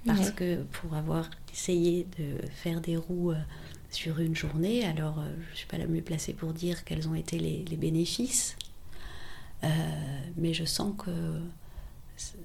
parce 0.07 0.31
que 0.31 0.63
pour 0.63 0.95
avoir 0.95 1.29
essayé 1.53 2.07
de 2.19 2.37
faire 2.53 2.81
des 2.81 2.97
roues 2.97 3.33
euh, 3.33 3.41
sur 3.91 4.19
une 4.19 4.35
journée, 4.35 4.85
alors 4.85 5.19
euh, 5.19 5.31
je 5.47 5.51
ne 5.51 5.57
suis 5.57 5.67
pas 5.67 5.77
la 5.77 5.87
mieux 5.87 6.01
placée 6.01 6.33
pour 6.33 6.53
dire 6.53 6.85
quels 6.85 7.09
ont 7.09 7.15
été 7.15 7.39
les, 7.39 7.77
bénéfices, 7.77 8.57
euh, 9.65 9.69
mais 10.37 10.55
je 10.55 10.65
sens 10.65 10.95
que 10.99 11.11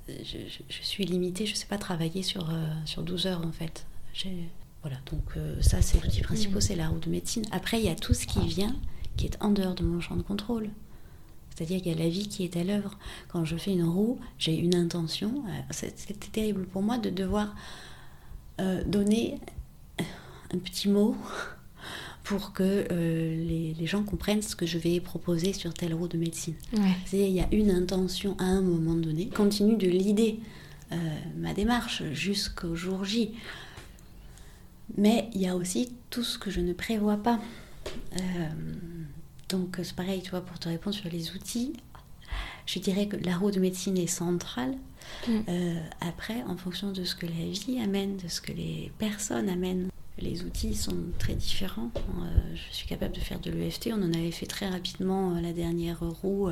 je, 0.07 0.37
suis 0.81 1.05
limitée, 1.05 1.45
je 1.45 1.51
ne 1.51 1.57
sais 1.57 1.67
pas 1.67 1.77
travailler 1.77 2.23
sur, 2.23 2.47
sur 2.85 3.03
12 3.03 3.27
heures 3.27 3.45
en 3.45 3.51
fait. 3.51 3.85
Voilà, 4.85 4.97
donc 5.11 5.23
euh, 5.35 5.59
ça, 5.61 5.81
c'est 5.81 5.99
l'outil 5.99 6.21
principal, 6.21 6.57
mm. 6.57 6.61
c'est 6.61 6.75
la 6.75 6.89
roue 6.89 6.99
de 6.99 7.09
médecine. 7.09 7.43
Après, 7.51 7.79
il 7.79 7.85
y 7.85 7.89
a 7.89 7.95
tout 7.95 8.13
ce 8.13 8.27
qui 8.27 8.45
vient, 8.47 8.75
qui 9.17 9.25
est 9.25 9.35
en 9.41 9.49
dehors 9.49 9.73
de 9.73 9.83
mon 9.83 9.99
champ 9.99 10.15
de 10.15 10.21
contrôle. 10.21 10.69
C'est-à-dire 11.49 11.81
qu'il 11.81 11.91
y 11.91 11.95
a 11.95 11.97
la 11.97 12.07
vie 12.07 12.27
qui 12.27 12.43
est 12.43 12.55
à 12.55 12.63
l'œuvre. 12.63 12.99
Quand 13.29 13.45
je 13.45 13.57
fais 13.57 13.71
une 13.71 13.83
roue, 13.83 14.19
j'ai 14.37 14.55
une 14.55 14.75
intention. 14.75 15.43
Euh, 15.47 15.61
C'était 15.71 16.13
terrible 16.31 16.67
pour 16.67 16.83
moi 16.83 16.99
de 16.99 17.09
devoir 17.09 17.55
euh, 18.61 18.83
donner 18.83 19.39
un 20.53 20.59
petit 20.59 20.87
mot 20.87 21.17
pour 22.25 22.51
que 22.51 22.85
les, 22.89 23.85
gens 23.85 24.03
comprennent 24.03 24.41
ce 24.41 24.55
que 24.55 24.65
je 24.65 24.77
vais 24.77 24.99
proposer 24.99 25.53
sur 25.53 25.73
telle 25.73 25.93
roue 25.93 26.09
de 26.09 26.17
médecine. 26.17 26.55
Qu'il 27.09 27.29
y 27.29 27.39
a 27.39 27.47
une 27.51 27.71
intention 27.71 28.35
à 28.39 28.45
un 28.45 28.61
moment 28.61 28.95
donné. 28.95 29.27
Continue 29.29 29.77
de 29.77 29.87
l'idée 29.87 30.39
ma 31.37 31.53
démarche 31.53 32.03
jusqu'au 32.11 32.75
jour 32.75 33.05
J. 33.05 33.31
Mais 34.97 35.29
il 35.33 35.41
y 35.41 35.47
a 35.47 35.55
aussi 35.55 35.91
tout 36.09 36.23
ce 36.23 36.37
que 36.37 36.51
je 36.51 36.61
ne 36.61 36.73
prévois 36.73 37.17
pas. 37.17 37.39
Euh, 38.13 38.19
donc 39.49 39.77
c'est 39.83 39.95
pareil, 39.95 40.21
tu 40.21 40.31
vois, 40.31 40.41
pour 40.41 40.59
te 40.59 40.69
répondre 40.69 40.95
sur 40.95 41.09
les 41.09 41.31
outils, 41.31 41.73
je 42.65 42.79
dirais 42.79 43.07
que 43.07 43.17
la 43.17 43.37
roue 43.37 43.51
de 43.51 43.59
médecine 43.59 43.97
est 43.97 44.07
centrale. 44.07 44.75
Mm. 45.27 45.31
Euh, 45.49 45.79
après, 46.01 46.43
en 46.43 46.57
fonction 46.57 46.91
de 46.91 47.03
ce 47.03 47.15
que 47.15 47.25
la 47.25 47.31
vie 47.31 47.79
amène, 47.83 48.17
de 48.17 48.27
ce 48.27 48.41
que 48.41 48.51
les 48.51 48.91
personnes 48.97 49.49
amènent, 49.49 49.89
les 50.17 50.43
outils 50.43 50.75
sont 50.75 50.97
très 51.19 51.33
différents. 51.33 51.91
Euh, 51.95 52.55
je 52.55 52.75
suis 52.75 52.87
capable 52.87 53.13
de 53.13 53.19
faire 53.19 53.39
de 53.39 53.51
l'EFT. 53.51 53.89
On 53.91 54.01
en 54.01 54.13
avait 54.13 54.31
fait 54.31 54.45
très 54.45 54.69
rapidement 54.69 55.39
la 55.39 55.53
dernière 55.53 55.99
roue 55.99 56.49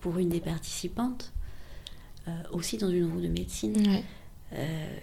pour 0.00 0.18
une 0.18 0.28
des 0.28 0.40
participantes, 0.40 1.32
aussi 2.52 2.76
dans 2.76 2.90
une 2.90 3.10
roue 3.10 3.20
de 3.20 3.28
médecine. 3.28 4.02
Euh, 4.54 4.98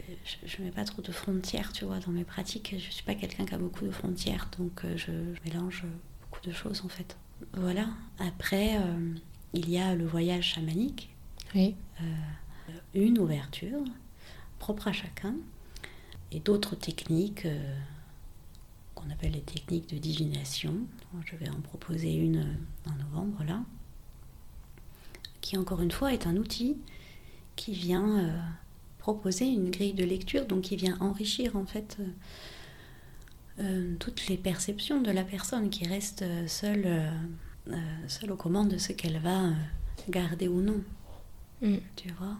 je 0.46 0.60
ne 0.60 0.66
mets 0.66 0.72
pas 0.72 0.86
trop 0.86 1.02
de 1.02 1.12
frontières, 1.12 1.72
tu 1.72 1.86
vois, 1.86 2.00
dans 2.00 2.12
mes 2.12 2.24
pratiques. 2.24 2.70
Je 2.72 2.88
ne 2.88 2.92
suis 2.92 3.04
pas 3.04 3.16
quelqu'un 3.16 3.46
qui 3.46 3.54
a 3.54 3.58
beaucoup 3.58 3.86
de 3.86 3.92
frontières, 3.92 4.50
donc 4.58 4.84
euh, 4.84 4.98
je, 4.98 5.12
mélange 5.46 5.84
beaucoup 6.22 6.46
de 6.46 6.52
choses 6.52 6.82
en 6.84 6.90
fait. 6.90 7.16
Voilà. 7.54 7.88
Après, 8.20 8.78
euh, 8.78 9.14
il 9.54 9.70
y 9.70 9.78
a 9.78 9.94
le 9.96 10.06
voyage 10.06 10.54
chamanique. 10.56 11.10
Oui. 11.54 11.76
une 12.94 13.18
ouverture 13.18 13.82
propre 14.60 14.90
à 14.90 14.92
chacun 14.92 15.36
et 16.32 16.40
d'autres 16.40 16.76
techniques 16.76 17.48
qu'on 18.94 19.10
appelle 19.10 19.32
les 19.32 19.42
techniques 19.42 19.90
de 19.90 19.98
divination. 19.98 20.76
Je 21.26 21.36
vais 21.36 21.50
en 21.50 21.62
proposer 21.62 22.14
une 22.14 22.58
en 22.88 22.96
novembre 22.96 23.44
là, 23.44 23.64
qui 25.42 25.58
encore 25.58 25.82
une 25.82 25.92
fois 25.92 26.14
est 26.14 26.28
un 26.28 26.36
outil 26.36 26.78
qui 27.56 27.74
vient 27.74 28.34
proposer 29.06 29.46
une 29.46 29.70
grille 29.70 29.94
de 29.94 30.04
lecture, 30.04 30.48
donc 30.48 30.62
qui 30.62 30.76
vient 30.76 30.98
enrichir 31.00 31.56
en 31.56 31.68
fait 31.68 31.98
euh, 32.00 32.08
euh, 33.60 33.96
toutes 34.00 34.26
les 34.26 34.36
perceptions 34.36 35.00
de 35.00 35.12
la 35.12 35.24
personne 35.24 35.70
qui 35.70 35.86
reste 35.86 36.24
euh, 36.24 36.48
seule, 36.48 37.12
seule 38.08 38.32
aux 38.32 38.36
commandes 38.36 38.70
de 38.70 38.80
ce 38.80 38.94
qu'elle 38.94 39.20
va 39.20 39.52
garder 40.10 40.48
ou 40.48 40.60
non. 40.60 40.82
Mm. 41.62 41.76
Tu 41.96 42.10
vois? 42.14 42.36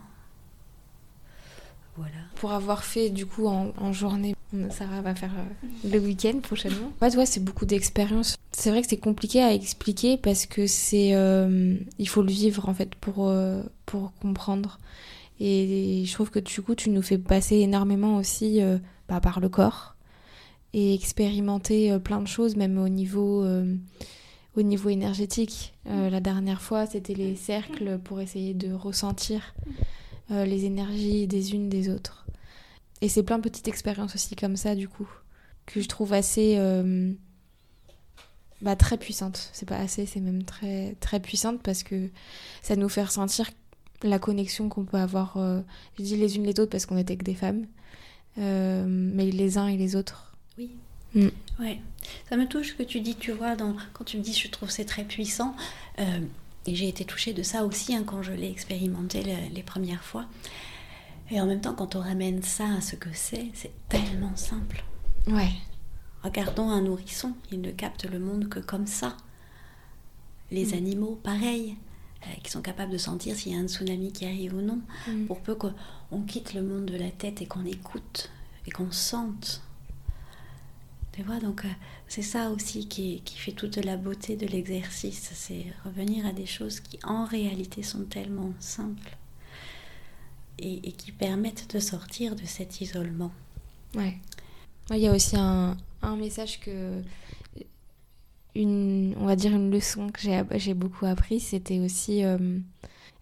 Voilà. 1.98 2.18
Pour 2.36 2.52
avoir 2.52 2.84
fait 2.84 3.10
du 3.10 3.26
coup 3.26 3.48
en, 3.48 3.94
journée, 3.94 4.36
Sarah 4.70 5.02
va 5.02 5.16
faire 5.16 5.34
le 5.84 5.98
week-end 6.00 6.40
prochainement. 6.42 6.92
En 7.00 7.10
fait, 7.10 7.18
ouais, 7.18 7.26
c'est 7.26 7.44
beaucoup 7.44 7.66
d'expérience. 7.66 8.36
C'est 8.52 8.70
vrai 8.70 8.82
que 8.82 8.88
c'est 8.88 8.98
compliqué 8.98 9.42
à 9.42 9.54
expliquer 9.54 10.18
parce 10.18 10.46
que 10.46 10.68
c'est, 10.68 11.10
il 11.10 12.10
faut 12.10 12.22
le 12.22 12.32
vivre 12.32 12.68
en 12.68 12.74
fait 12.74 12.96
pour 12.96 13.34
pour 13.86 14.12
comprendre. 14.22 14.78
Et 15.40 16.04
je 16.06 16.14
trouve 16.14 16.30
que 16.30 16.40
du 16.40 16.62
coup, 16.62 16.76
tu 16.76 16.90
nous 16.90 17.02
fais 17.02 17.18
passer 17.18 17.58
énormément 17.58 18.18
aussi 18.18 18.62
euh, 18.62 18.78
bah, 19.10 19.20
par 19.20 19.40
le 19.40 19.50
corps 19.50 19.96
et 20.74 20.94
expérimenter 20.94 21.92
euh, 21.92 22.00
plein 22.00 22.22
de 22.22 22.28
choses, 22.28 22.56
même 22.56 22.78
au 22.78 22.88
niveau, 22.88 23.44
euh, 23.44 23.76
au 24.56 24.62
niveau 24.62 24.90
énergétique. 24.90 25.74
la 25.86 26.20
dernière 26.20 26.62
fois, 26.62 26.86
c'était 26.86 27.14
les 27.14 27.36
cercles 27.36 28.00
pour 28.04 28.22
essayer 28.22 28.54
de 28.54 28.74
ressentir 28.74 29.54
les 30.30 30.66
énergies 30.66 31.28
des 31.28 31.54
unes 31.54 31.70
des 31.70 31.90
autres. 31.90 32.26
Et 33.02 33.10
c'est 33.10 33.24
plein 33.24 33.38
de 33.38 33.44
petites 33.44 33.68
expériences 33.68 34.16
aussi 34.16 34.36
comme 34.36 34.56
ça, 34.56 34.76
du 34.76 34.88
coup, 34.88 35.08
que 35.66 35.82
je 35.82 35.88
trouve 35.88 36.14
assez. 36.14 36.58
Bah, 38.62 38.76
très 38.76 38.98
puissante. 38.98 39.50
C'est 39.54 39.68
pas 39.68 39.78
assez, 39.78 40.06
c'est 40.06 40.22
même 40.22 40.44
très, 40.44 40.96
très 41.00 41.20
puissante 41.20 41.62
parce 41.62 41.84
que 41.84 42.10
ça 42.62 42.76
nous 42.76 42.90
fait 42.90 43.04
ressentir 43.04 43.50
la 44.02 44.18
connexion 44.18 44.70
qu'on 44.70 44.86
peut 44.86 44.98
avoir, 44.98 45.38
euh, 45.38 45.62
je 45.98 46.04
dis 46.04 46.16
les 46.16 46.36
unes 46.36 46.44
les 46.44 46.60
autres 46.60 46.72
parce 46.72 46.86
qu'on 46.86 46.98
était 46.98 47.18
que 47.18 47.24
des 47.24 47.36
femmes, 47.36 47.66
euh, 48.38 48.86
mais 48.88 49.30
les 49.30 49.58
uns 49.58 49.68
et 49.68 49.78
les 49.78 49.96
autres. 49.96 50.36
Oui. 50.58 50.72
Mm. 51.14 51.28
Ouais. 51.60 51.82
Ça 52.30 52.38
me 52.38 52.48
touche 52.48 52.70
ce 52.70 52.74
que 52.74 52.84
tu 52.84 53.02
dis, 53.02 53.16
tu 53.16 53.32
vois, 53.32 53.56
dans, 53.56 53.76
quand 53.94 54.04
tu 54.04 54.18
me 54.18 54.24
dis 54.24 54.34
je 54.34 54.50
trouve 54.50 54.70
c'est 54.70 54.86
très 54.86 55.04
puissant. 55.04 55.56
Et 56.66 56.76
j'ai 56.76 56.88
été 56.88 57.06
touchée 57.06 57.34
de 57.34 57.44
ça 57.44 57.64
aussi 57.64 57.96
hein, 57.96 58.04
quand 58.06 58.24
je 58.24 58.32
l'ai 58.32 58.50
expérimenté 58.50 59.24
les, 59.24 59.64
premières 59.64 60.04
fois. 60.04 60.26
Et 61.30 61.40
en 61.40 61.46
même 61.46 61.62
temps, 61.62 61.74
quand 61.74 61.96
on 61.96 62.00
ramène 62.00 62.42
ça 62.42 62.66
à 62.78 62.82
ce 62.82 62.96
que 62.96 63.10
c'est, 63.14 63.50
c'est 63.54 63.74
tellement 63.88 64.36
simple. 64.36 64.84
Ouais. 65.28 65.52
Regardons 66.24 66.70
un 66.70 66.82
nourrisson, 66.82 67.34
il 67.52 67.62
ne 67.62 67.72
capte 67.72 68.06
le 68.06 68.20
monde 68.20 68.50
que 68.50 68.60
comme 68.60 68.88
ça. 68.88 69.16
Les 70.52 70.68
mm. 70.68 70.74
animaux, 70.74 71.20
pareil. 71.24 71.78
Euh, 72.24 72.34
qui 72.44 72.52
sont 72.52 72.62
capables 72.62 72.92
de 72.92 72.98
sentir 72.98 73.36
s'il 73.36 73.52
y 73.52 73.56
a 73.56 73.60
un 73.60 73.68
tsunami 73.68 74.12
qui 74.12 74.26
arrive 74.26 74.56
ou 74.56 74.62
non, 74.62 74.82
mm. 75.08 75.26
pour 75.26 75.42
peu 75.42 75.54
qu'on 75.54 76.22
quitte 76.26 76.54
le 76.56 76.64
monde 76.64 76.86
de 76.86 76.98
la 76.98 77.12
tête 77.12 77.42
et 77.42 77.46
qu'on 77.46 77.66
écoute 77.66 78.32
et 78.66 78.72
qu'on 78.72 78.92
sente. 78.92 79.62
Tu 81.16 81.24
vois, 81.24 81.40
donc 81.40 81.64
euh, 81.64 81.70
c'est 82.10 82.22
ça 82.22 82.50
aussi 82.50 82.90
qui, 82.90 83.22
fait 83.38 83.54
toute 83.54 83.78
la 83.78 83.96
beauté 83.96 84.36
de 84.36 84.46
l'exercice, 84.46 85.32
c'est 85.34 85.66
revenir 85.86 86.26
à 86.26 86.34
des 86.34 86.46
choses 86.46 86.82
qui 86.82 87.00
en 87.06 87.24
réalité 87.24 87.84
sont 87.84 88.04
tellement 88.04 88.52
simples 88.60 89.16
et, 90.60 90.92
qui 90.92 91.14
permettent 91.14 91.74
de 91.74 91.80
sortir 91.80 92.36
de 92.36 92.46
cet 92.46 92.82
isolement. 92.82 93.32
Ouais. 93.96 94.18
Il 94.90 94.98
y 94.98 95.08
a 95.08 95.14
aussi 95.14 95.38
un, 95.38 95.78
message 96.18 96.60
que 96.60 97.02
une, 98.54 99.16
on 99.18 99.26
va 99.26 99.38
dire 99.38 99.56
une 99.56 99.72
leçon 99.72 100.10
que 100.10 100.20
j'ai 100.58 100.74
beaucoup 100.74 101.06
appris, 101.06 101.40
c'était 101.40 101.80
aussi 101.80 102.26
euh, 102.26 102.60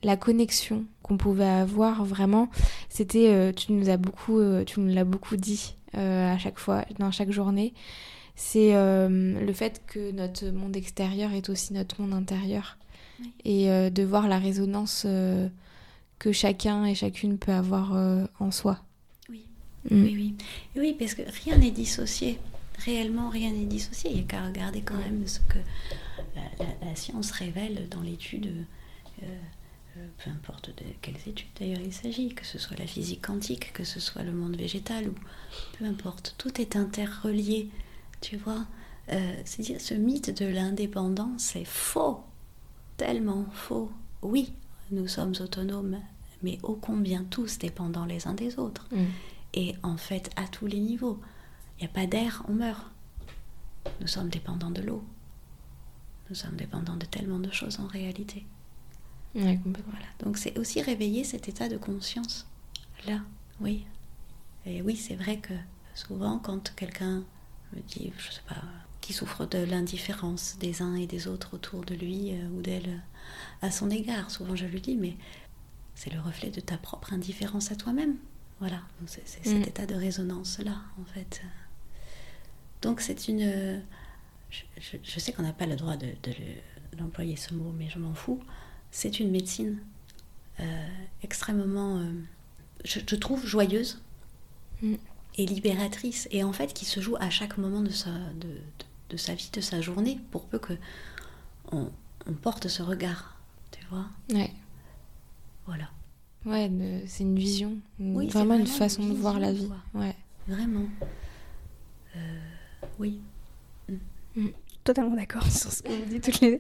la 0.02 0.18
connexion 0.18 0.86
qu'on 1.04 1.18
pouvait 1.18 1.46
avoir 1.46 2.04
vraiment. 2.06 2.50
C'était, 2.90 3.30
euh, 3.30 3.52
tu 3.52 3.72
nous 3.72 3.90
as 3.90 3.98
beaucoup, 3.98 4.42
tu 4.66 4.80
nous 4.80 4.92
l'as 4.92 5.06
beaucoup 5.06 5.38
dit 5.38 5.76
à 5.94 6.38
chaque 6.38 6.60
fois, 6.60 6.86
dans 7.00 7.12
chaque 7.12 7.32
journée. 7.32 7.74
C'est 8.36 8.74
le 8.74 9.54
fait 9.54 9.82
que 9.86 10.12
notre 10.12 10.50
monde 10.50 10.76
extérieur 10.76 11.34
est 11.34 11.50
aussi 11.50 11.74
notre 11.74 12.02
monde 12.02 12.14
intérieur 12.14 12.78
et 13.46 13.68
de 13.68 14.04
voir 14.04 14.28
la 14.28 14.40
résonance 14.40 15.06
que 16.20 16.32
chacun 16.32 16.86
et 16.86 16.96
chacune 16.96 17.38
peut 17.38 17.52
avoir 17.52 17.94
en 18.40 18.52
soi. 18.52 18.80
Oui, 19.30 19.46
mm. 19.92 20.04
oui, 20.04 20.16
oui, 20.16 20.36
oui, 20.76 20.96
parce 20.98 21.14
que 21.14 21.22
rien 21.44 21.58
n'est 21.58 21.72
dissocié 21.72 22.40
réellement 22.78 23.30
rien 23.30 23.52
n'est 23.52 23.66
dissocié. 23.66 24.12
Il 24.12 24.18
n'y 24.18 24.24
a 24.24 24.26
qu'à 24.26 24.46
regarder 24.46 24.82
quand 24.82 24.98
même 24.98 25.26
ce 25.28 25.40
que 25.40 25.60
la, 26.36 26.96
science 26.96 27.32
révèle 27.32 27.88
dans 27.90 28.02
l'étude, 28.02 28.48
euh, 28.48 29.24
euh, 29.24 29.40
peu 30.18 30.30
importe 30.30 30.70
de 30.70 30.86
quelles 31.02 31.28
études 31.28 31.48
d'ailleurs 31.60 31.82
il 31.84 31.94
s'agit, 31.94 32.34
que 32.34 32.46
ce 32.46 32.58
soit 32.58 32.78
la 32.78 32.88
physique 32.88 33.26
quantique, 33.26 33.74
que 33.74 33.84
ce 33.84 34.00
soit 34.00 34.24
le 34.24 34.32
monde 34.32 34.56
végétal, 34.56 35.10
ou 35.10 35.16
peu 35.78 35.86
importe, 35.86 36.36
tout 36.38 36.60
est 36.60 36.76
interrelié, 36.76 37.70
tu 38.22 38.38
vois. 38.38 38.66
euh, 39.10 39.36
c'est-à-dire 39.46 39.82
ce 39.82 39.94
mythe 39.94 40.38
de 40.38 40.46
l'indépendance, 40.46 41.44
c'est 41.44 41.66
faux, 41.66 42.24
tellement 42.98 43.46
faux. 43.52 43.92
Oui, 44.22 44.54
nous 44.92 45.08
sommes 45.08 45.34
autonomes, 45.40 46.00
mais 46.42 46.60
ô 46.64 46.76
combien 46.76 47.24
tous 47.24 47.58
dépendants 47.58 48.06
les 48.06 48.28
uns 48.28 48.34
des 48.34 48.58
autres. 48.60 48.88
Mm. 48.92 49.06
Et 49.56 49.76
en 49.84 49.98
fait, 49.98 50.32
à 50.36 50.48
tous 50.48 50.68
les 50.68 50.80
niveaux. 50.80 51.20
Il 51.78 51.84
n'y 51.84 51.90
a 51.90 51.94
pas 51.94 52.08
d'air, 52.08 52.44
on 52.48 52.54
meurt. 52.54 52.90
Nous 54.02 54.08
sommes 54.08 54.30
dépendants 54.30 54.72
de 54.72 54.82
l'eau. 54.82 55.04
Nous 56.30 56.36
sommes 56.36 56.56
dépendants 56.56 56.96
de 56.96 57.06
tellement 57.06 57.40
de 57.40 57.52
choses 57.52 57.80
en 57.80 57.88
réalité. 57.88 58.46
Ouais, 59.36 59.58
complètement. 59.64 59.92
Voilà. 59.94 60.06
Donc 60.24 60.38
c'est 60.38 60.58
aussi 60.60 60.82
réveiller 60.82 61.24
cet 61.24 61.50
état 61.50 61.68
de 61.70 61.78
conscience. 61.78 62.46
Là, 63.08 63.20
oui. 63.60 63.86
Et 64.66 64.82
oui, 64.82 64.96
c'est 64.96 65.16
vrai 65.16 65.38
que 65.38 65.54
souvent 65.96 66.40
quand 66.40 66.74
quelqu'un 66.76 67.24
me 67.74 67.82
dit, 67.82 68.12
je 68.18 68.32
sais 68.32 68.42
pas, 68.48 68.62
qui 69.02 69.12
souffre 69.14 69.46
de 69.46 69.58
l'indifférence 69.58 70.58
des 70.60 70.82
uns 70.82 70.96
et 70.96 71.08
des 71.08 71.28
autres 71.28 71.56
autour 71.56 71.84
de 71.84 71.96
lui 71.96 72.32
euh, 72.34 72.48
ou 72.50 72.62
d'elle 72.62 72.88
euh, 72.90 72.98
à 73.68 73.72
son 73.72 73.90
égard, 73.90 74.32
souvent 74.32 74.56
je 74.56 74.66
lui 74.66 74.80
dis, 74.82 74.96
mais 74.96 75.18
c'est 75.96 76.14
le 76.14 76.20
reflet 76.22 76.50
de 76.50 76.62
ta 76.62 76.78
propre 76.78 77.12
indifférence 77.14 77.72
à 77.72 77.76
toi-même. 77.76 78.16
Voilà, 78.60 78.82
c'est 79.08 79.28
cet 79.28 79.48
Mm. 79.48 79.62
état 79.64 79.86
de 79.86 79.96
résonance-là, 79.96 80.78
en 81.02 81.06
fait. 81.06 81.42
Donc 82.82 83.02
c'est 83.02 83.28
une... 83.28 83.82
Je, 84.50 84.62
je- 84.80 84.98
je 85.04 85.20
sais 85.20 85.34
qu'on 85.34 85.42
n'a 85.44 85.54
pas 85.54 85.66
le 85.66 85.76
droit 85.76 85.98
de, 85.98 86.08
de 86.24 86.32
le- 86.32 86.98
d'employer 86.98 87.36
ce 87.36 87.54
mot, 87.54 87.74
mais 87.78 87.90
je 87.90 87.98
m'en 88.00 88.14
fous. 88.14 88.40
C'est 88.96 89.20
une 89.20 89.32
médecine 89.32 89.80
euh, 90.60 90.88
extrêmement, 91.24 91.98
euh, 91.98 92.12
je, 92.86 93.00
je 93.08 93.16
trouve, 93.16 93.44
joyeuse 93.46 94.00
Mm. 94.84 94.96
et 95.38 95.46
libératrice, 95.48 96.28
et 96.32 96.44
en 96.44 96.54
fait 96.54 96.74
qui 96.74 96.86
se 96.86 97.00
joue 97.00 97.16
à 97.20 97.30
chaque 97.32 97.58
moment 97.58 97.82
de 97.82 97.90
sa, 97.90 98.12
de, 98.12 98.48
de- 98.50 98.60
de 99.10 99.18
sa 99.18 99.34
vie, 99.34 99.50
de 99.52 99.62
sa 99.62 99.82
journée, 99.82 100.20
pour 100.32 100.46
peu 100.46 100.60
que 100.60 100.74
on, 101.72 101.90
on 102.28 102.34
porte 102.34 102.68
ce 102.68 102.84
regard, 102.84 103.36
tu 103.72 103.84
vois. 103.90 104.06
Ouais. 104.32 104.52
Voilà, 105.66 105.90
Ouais, 106.46 106.70
c'est 107.08 107.24
une 107.24 107.38
vision. 107.40 107.78
Oui, 108.00 108.28
c'est 108.30 108.38
vraiment 108.38 108.56
une 108.56 108.68
façon 108.68 109.08
de 109.08 109.14
voir 109.14 109.40
la 109.40 109.54
vie. 109.54 109.70
Ouais. 109.96 110.16
vraiment. 110.48 110.86
Euh, 112.16 112.40
oui. 113.00 113.22
Totalement 114.84 115.16
d'accord 115.16 115.44
sur 115.50 115.72
ce 115.72 115.82
que 115.84 115.90
vous 115.92 116.06
dites 116.06 116.24
toutes 116.24 116.42
les 116.42 116.52
deux. 116.58 116.60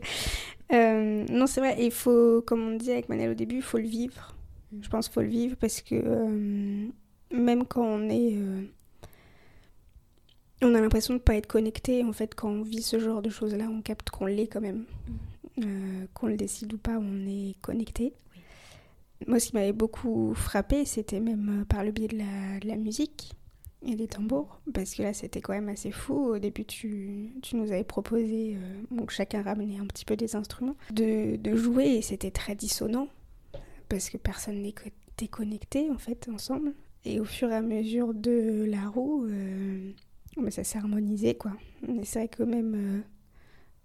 Euh, 0.72 1.26
non, 1.30 1.46
c'est 1.48 1.60
vrai, 1.60 1.76
il 1.80 1.92
faut, 1.92 2.42
comme 2.42 2.62
on 2.62 2.76
dit 2.78 2.92
avec 2.92 3.10
Manel 3.10 3.32
au 3.32 3.34
début, 3.34 3.58
il 3.58 3.62
faut 3.62 3.78
le 3.78 3.88
vivre. 3.88 4.36
Je 4.82 4.90
pense 4.90 5.08
qu'il 5.08 5.14
faut 5.14 5.22
le 5.22 5.28
vivre 5.28 5.56
parce 5.58 5.82
que 5.82 5.94
euh, 5.96 6.88
même 7.32 7.66
quand 7.66 7.84
on 7.86 8.10
est. 8.10 8.34
euh, 8.36 8.64
on 10.62 10.74
a 10.74 10.82
l'impression 10.82 11.14
de 11.14 11.20
ne 11.20 11.24
pas 11.24 11.36
être 11.36 11.48
connecté. 11.48 12.04
En 12.04 12.14
fait, 12.14 12.34
quand 12.36 12.50
on 12.50 12.62
vit 12.64 12.82
ce 12.82 12.98
genre 13.00 13.22
de 13.22 13.30
choses-là, 13.30 13.66
on 13.70 13.82
capte 13.82 14.10
qu'on 14.10 14.26
l'est 14.26 14.48
quand 14.48 14.62
même. 14.62 14.86
Euh, 15.60 16.06
qu'on 16.14 16.28
le 16.28 16.38
décide 16.38 16.74
ou 16.74 16.78
pas, 16.78 16.98
on 16.98 17.28
est 17.28 17.56
connecté. 17.62 18.14
Moi, 19.28 19.40
ce 19.40 19.50
qui 19.50 19.56
m'avait 19.56 19.74
beaucoup 19.74 20.34
frappé, 20.34 20.86
c'était 20.86 21.20
même 21.20 21.66
par 21.70 21.84
le 21.84 21.92
biais 21.92 22.08
de 22.08 22.18
la, 22.18 22.60
de 22.60 22.68
la 22.68 22.76
musique 22.78 23.34
et 23.86 23.96
des 23.96 24.08
tambours, 24.08 24.60
parce 24.74 24.96
que 24.96 25.04
là, 25.04 25.14
c'était 25.14 25.42
quand 25.42 25.54
même 25.54 25.70
assez 25.70 25.92
fou. 25.92 26.14
Au 26.14 26.40
début, 26.40 26.66
tu, 26.66 27.32
tu 27.42 27.56
nous 27.56 27.72
avais 27.72 27.84
proposé, 27.84 28.56
euh, 28.56 28.82
donc 28.92 29.12
chacun 29.12 29.42
ramenait 29.42 29.80
un 29.80 29.86
petit 29.86 30.06
peu 30.06 30.16
des 30.16 30.36
instruments, 30.36 30.76
de, 30.92 31.36
de 31.36 31.56
jouer, 31.56 31.96
et 31.96 32.02
c'était 32.02 32.32
très 32.32 32.56
dissonant, 32.56 33.08
parce 33.90 34.10
que 34.10 34.18
personne 34.18 34.62
n'était 34.62 35.28
connecté, 35.30 35.90
en 35.90 35.98
fait, 35.98 36.30
ensemble. 36.34 36.74
Et 37.06 37.20
au 37.20 37.26
fur 37.26 37.50
et 37.50 37.56
à 37.56 37.62
mesure 37.62 38.14
de 38.14 38.66
la 38.68 38.88
roue, 38.88 39.26
euh, 39.26 39.92
bah, 40.38 40.52
ça 40.52 40.64
s'est 40.64 40.78
harmonisé, 40.78 41.36
quoi. 41.36 41.52
Mais 41.88 42.06
c'est 42.06 42.20
vrai 42.20 42.28
que 42.30 42.44
même 42.44 42.74
euh, 42.76 43.02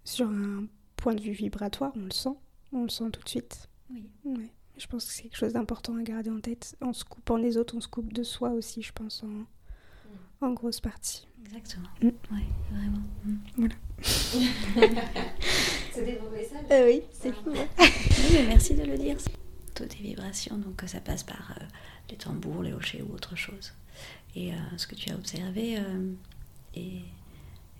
sur 0.05 0.27
un 0.29 0.65
point 0.95 1.15
de 1.15 1.21
vue 1.21 1.31
vibratoire, 1.31 1.91
on 1.95 2.05
le 2.05 2.11
sent, 2.11 2.35
on 2.71 2.83
le 2.83 2.89
sent 2.89 3.09
tout 3.11 3.23
de 3.23 3.29
suite. 3.29 3.69
Oui. 3.91 4.09
Ouais. 4.23 4.51
Je 4.77 4.87
pense 4.87 5.05
que 5.05 5.11
c'est 5.11 5.23
quelque 5.23 5.35
chose 5.35 5.53
d'important 5.53 5.97
à 5.97 6.03
garder 6.03 6.29
en 6.29 6.39
tête. 6.39 6.77
En 6.81 6.93
se 6.93 7.03
coupant 7.03 7.37
des 7.37 7.57
autres, 7.57 7.75
on 7.75 7.81
se 7.81 7.89
coupe 7.89 8.13
de 8.13 8.23
soi 8.23 8.51
aussi, 8.51 8.81
je 8.81 8.93
pense, 8.93 9.23
en, 9.23 9.45
en 10.41 10.51
grosse 10.51 10.79
partie. 10.79 11.27
Exactement. 11.45 11.89
Mm. 12.01 12.09
Oui, 12.31 12.43
vraiment. 12.71 13.01
Mm. 13.57 13.67
C'est 15.93 16.05
des 16.05 16.13
beaux 16.13 16.29
messages. 16.29 16.65
Euh, 16.71 16.85
oui, 16.87 17.01
c'est 17.11 17.31
fou. 17.33 17.51
Oui, 17.79 18.25
mais 18.33 18.43
merci 18.47 18.75
de 18.75 18.83
le 18.83 18.97
dire. 18.97 19.17
Toutes 19.75 19.97
les 19.99 20.09
vibrations, 20.09 20.57
donc 20.57 20.75
que 20.77 20.87
ça 20.87 20.99
passe 20.99 21.23
par 21.23 21.51
euh, 21.59 21.63
les 22.09 22.17
tambours, 22.17 22.63
les 22.63 22.73
hochets 22.73 23.01
ou 23.01 23.13
autre 23.13 23.35
chose. 23.35 23.73
Et 24.35 24.53
euh, 24.53 24.57
ce 24.77 24.87
que 24.87 24.95
tu 24.95 25.09
as 25.09 25.15
observé 25.15 25.77
euh, 25.77 26.11
est, 26.75 27.01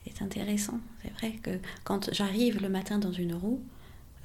est 0.07 0.21
intéressant. 0.21 0.79
C'est 1.03 1.11
vrai 1.13 1.33
que 1.33 1.59
quand 1.83 2.13
j'arrive 2.13 2.61
le 2.61 2.69
matin 2.69 2.97
dans 2.99 3.11
une 3.11 3.33
roue, 3.35 3.61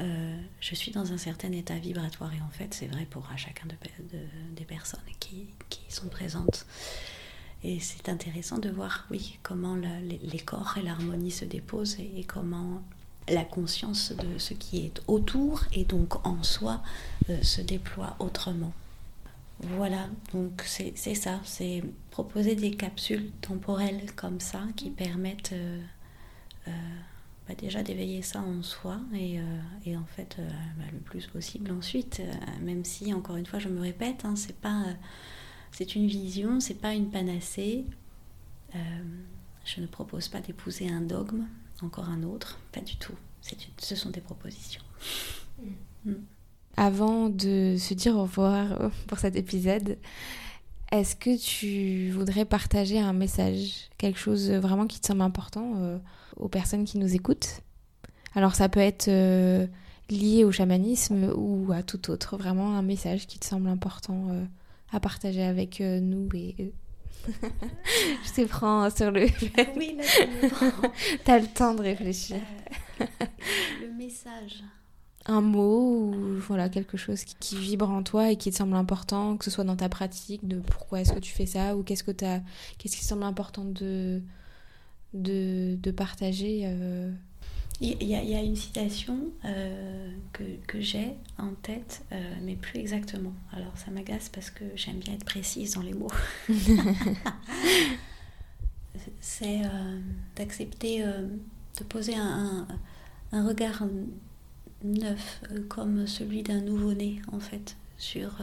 euh, 0.01 0.37
je 0.61 0.75
suis 0.75 0.93
dans 0.93 1.13
un 1.13 1.19
certain 1.19 1.53
état 1.53 1.77
vibratoire. 1.79 2.33
Et 2.35 2.41
en 2.41 2.49
fait, 2.51 2.73
c'est 2.75 2.87
vrai 2.87 3.07
pour 3.07 3.29
à 3.31 3.37
chacun 3.37 3.67
de, 3.67 3.75
de- 4.17 4.55
des 4.57 4.65
personnes 4.65 5.01
qui, 5.21 5.49
qui 5.69 5.83
sont 5.89 6.09
présentes. 6.09 6.67
Et 7.65 7.81
c'est 7.81 8.11
intéressant 8.11 8.59
de 8.59 8.69
voir, 8.69 9.07
oui, 9.11 9.39
comment 9.43 9.75
les, 9.75 10.39
corps 10.41 10.77
et 10.77 10.83
l'harmonie 10.83 11.31
se 11.31 11.47
déposent 11.47 11.99
et, 11.99 12.23
comment 12.25 12.83
la 13.27 13.43
conscience 13.43 14.13
de 14.13 14.39
ce 14.39 14.53
qui 14.53 14.85
est 14.85 15.01
autour 15.09 15.65
et 15.73 15.87
donc 15.87 16.27
en 16.27 16.43
soi 16.43 16.83
euh, 17.31 17.43
se 17.43 17.63
déploie 17.63 18.17
autrement. 18.19 18.75
Voilà, 19.61 20.09
donc 20.35 20.63
c'est 20.67 20.95
ça, 21.15 21.41
c'est 21.45 21.83
proposer 22.11 22.55
des 22.55 22.73
capsules 22.73 23.31
temporelles 23.41 24.13
comme 24.15 24.41
ça 24.41 24.61
qui 24.77 24.91
permettent 24.91 25.55
euh, 25.55 25.81
euh, 26.69 26.71
bah, 27.49 27.55
déjà 27.57 27.83
d'éveiller 27.83 28.21
ça 28.21 28.41
en 28.41 28.63
soi 28.63 29.01
et, 29.15 29.39
et 29.87 29.97
en 29.97 30.05
fait 30.05 30.37
bah, 30.77 30.85
le 30.93 30.99
plus 30.99 31.27
possible 31.29 31.71
ensuite, 31.71 32.21
même 32.61 32.85
si 32.85 33.15
encore 33.15 33.37
une 33.37 33.47
fois 33.47 33.59
je 33.59 33.69
me 33.69 33.81
répète, 33.81 34.27
hein, 34.27 34.35
c'est 34.37 34.57
pas, 34.57 34.85
c'est 35.77 35.95
une 35.97 36.07
vision, 36.07 36.61
c'est 36.61 36.75
pas 36.81 36.95
une 36.95 37.11
panacée. 37.11 37.85
Euh, 38.75 38.79
je 39.65 39.81
ne 39.81 39.87
propose 39.87 40.29
pas 40.29 40.41
d'épouser 40.41 40.89
un 40.89 41.01
dogme, 41.01 41.45
encore 41.83 42.09
un 42.09 42.23
autre, 42.23 42.59
pas 42.73 42.81
du 42.81 42.97
tout. 42.97 43.15
C'est 43.43 43.57
une- 43.67 43.73
ce 43.79 43.95
sont 43.97 44.11
des 44.11 44.21
propositions. 44.21 44.83
Avant 46.77 47.29
de 47.29 47.77
se 47.79 47.95
dire 47.95 48.17
au 48.17 48.23
revoir 48.23 48.91
pour 49.07 49.19
cet 49.19 49.37
épisode, 49.37 49.97
est-ce 50.93 51.15
que 51.17 51.37
tu 51.37 52.11
voudrais 52.11 52.45
partager 52.45 52.99
un 52.99 53.13
message, 53.13 53.89
quelque 53.99 54.19
chose 54.19 54.51
vraiment 54.51 54.87
qui 54.87 55.01
te 55.01 55.07
semble 55.07 55.23
important 55.23 55.75
euh, 55.77 55.99
aux 56.37 56.49
personnes 56.49 56.85
qui 56.85 56.99
nous 56.99 57.15
écoutent? 57.15 57.61
Alors 58.35 58.55
ça 58.55 58.69
peut 58.69 58.81
être 58.81 59.09
euh, 59.09 59.67
lié 60.11 60.45
au 60.45 60.51
chamanisme 60.53 61.33
ou 61.37 61.73
à 61.73 61.83
tout 61.83 62.11
autre, 62.11 62.37
vraiment 62.37 62.77
un 62.77 62.83
message 62.83 63.27
qui 63.27 63.39
te 63.39 63.47
semble 63.47 63.69
important 63.69 64.29
euh, 64.31 64.45
à 64.95 65.01
partager 65.01 65.43
avec 65.43 65.81
euh, 65.81 66.01
nous 66.01 66.29
et 66.35 66.55
eux. 66.61 66.73
Je 68.27 68.33
te 68.43 68.47
prends 68.47 68.89
sur 68.91 69.11
le... 69.11 69.27
Oui, 69.77 69.97
là. 69.99 70.05
T'as 71.25 71.39
le 71.39 71.47
temps 71.47 71.75
de 71.75 71.83
réfléchir. 71.83 72.37
Euh, 73.01 73.05
le 73.83 73.93
message. 73.97 74.63
un 75.27 75.41
mot 75.41 76.13
ou 76.13 76.39
voilà 76.39 76.69
quelque 76.69 76.97
chose 76.97 77.25
qui, 77.25 77.35
qui 77.41 77.57
vibre 77.57 77.91
en 77.91 78.03
toi 78.03 78.31
et 78.31 78.37
qui 78.37 78.51
te 78.51 78.57
semble 78.57 78.77
important, 78.77 79.37
que 79.37 79.45
ce 79.45 79.51
soit 79.51 79.65
dans 79.65 79.77
ta 79.77 79.89
pratique, 79.89 80.47
de 80.47 80.61
pourquoi 80.61 81.01
est-ce 81.01 81.13
que 81.13 81.19
tu 81.21 81.33
fais 81.33 81.47
ça 81.47 81.77
ou 81.77 81.83
qu'est-ce 81.83 82.05
que 82.05 82.11
t'as, 82.13 82.41
qu'est-ce 82.79 82.97
qui 82.97 83.03
te 83.03 83.09
semble 83.09 83.25
important 83.25 83.65
de 83.65 84.23
de, 85.15 85.77
de 85.81 85.91
partager. 85.91 86.63
euh, 86.67 87.11
Il 87.81 88.05
y, 88.05 88.15
a- 88.15 88.23
il 88.23 88.31
y 88.31 88.37
a 88.37 88.41
une 88.41 88.55
citation 88.55 89.19
euh, 89.45 90.09
que, 90.33 90.45
que 90.69 90.81
j'ai 90.81 91.15
en 91.39 91.51
tête, 91.61 92.05
euh, 92.13 92.35
mais 92.43 92.55
plus 92.55 92.79
exactement. 92.79 93.33
Alors 93.53 93.77
ça 93.77 93.91
m'agace 93.91 94.29
parce 94.29 94.51
que 94.51 94.65
j'aime 94.77 94.99
bien 94.99 95.15
être 95.15 95.25
précise 95.25 95.75
dans 95.75 95.83
les 95.83 95.93
mots. 95.93 96.07
C'est 99.21 99.63
euh, 99.65 100.01
d'accepter 100.37 101.05
de 101.05 101.85
poser 101.85 102.15
un, 102.15 102.67
un- 103.33 103.39
un 103.39 103.47
regard 103.47 103.83
neuf, 104.85 105.41
comme 105.69 106.07
celui 106.07 106.43
d'un 106.43 106.61
nouveau-né 106.61 107.21
en 107.33 107.41
fait, 107.41 107.77
sur 107.99 108.39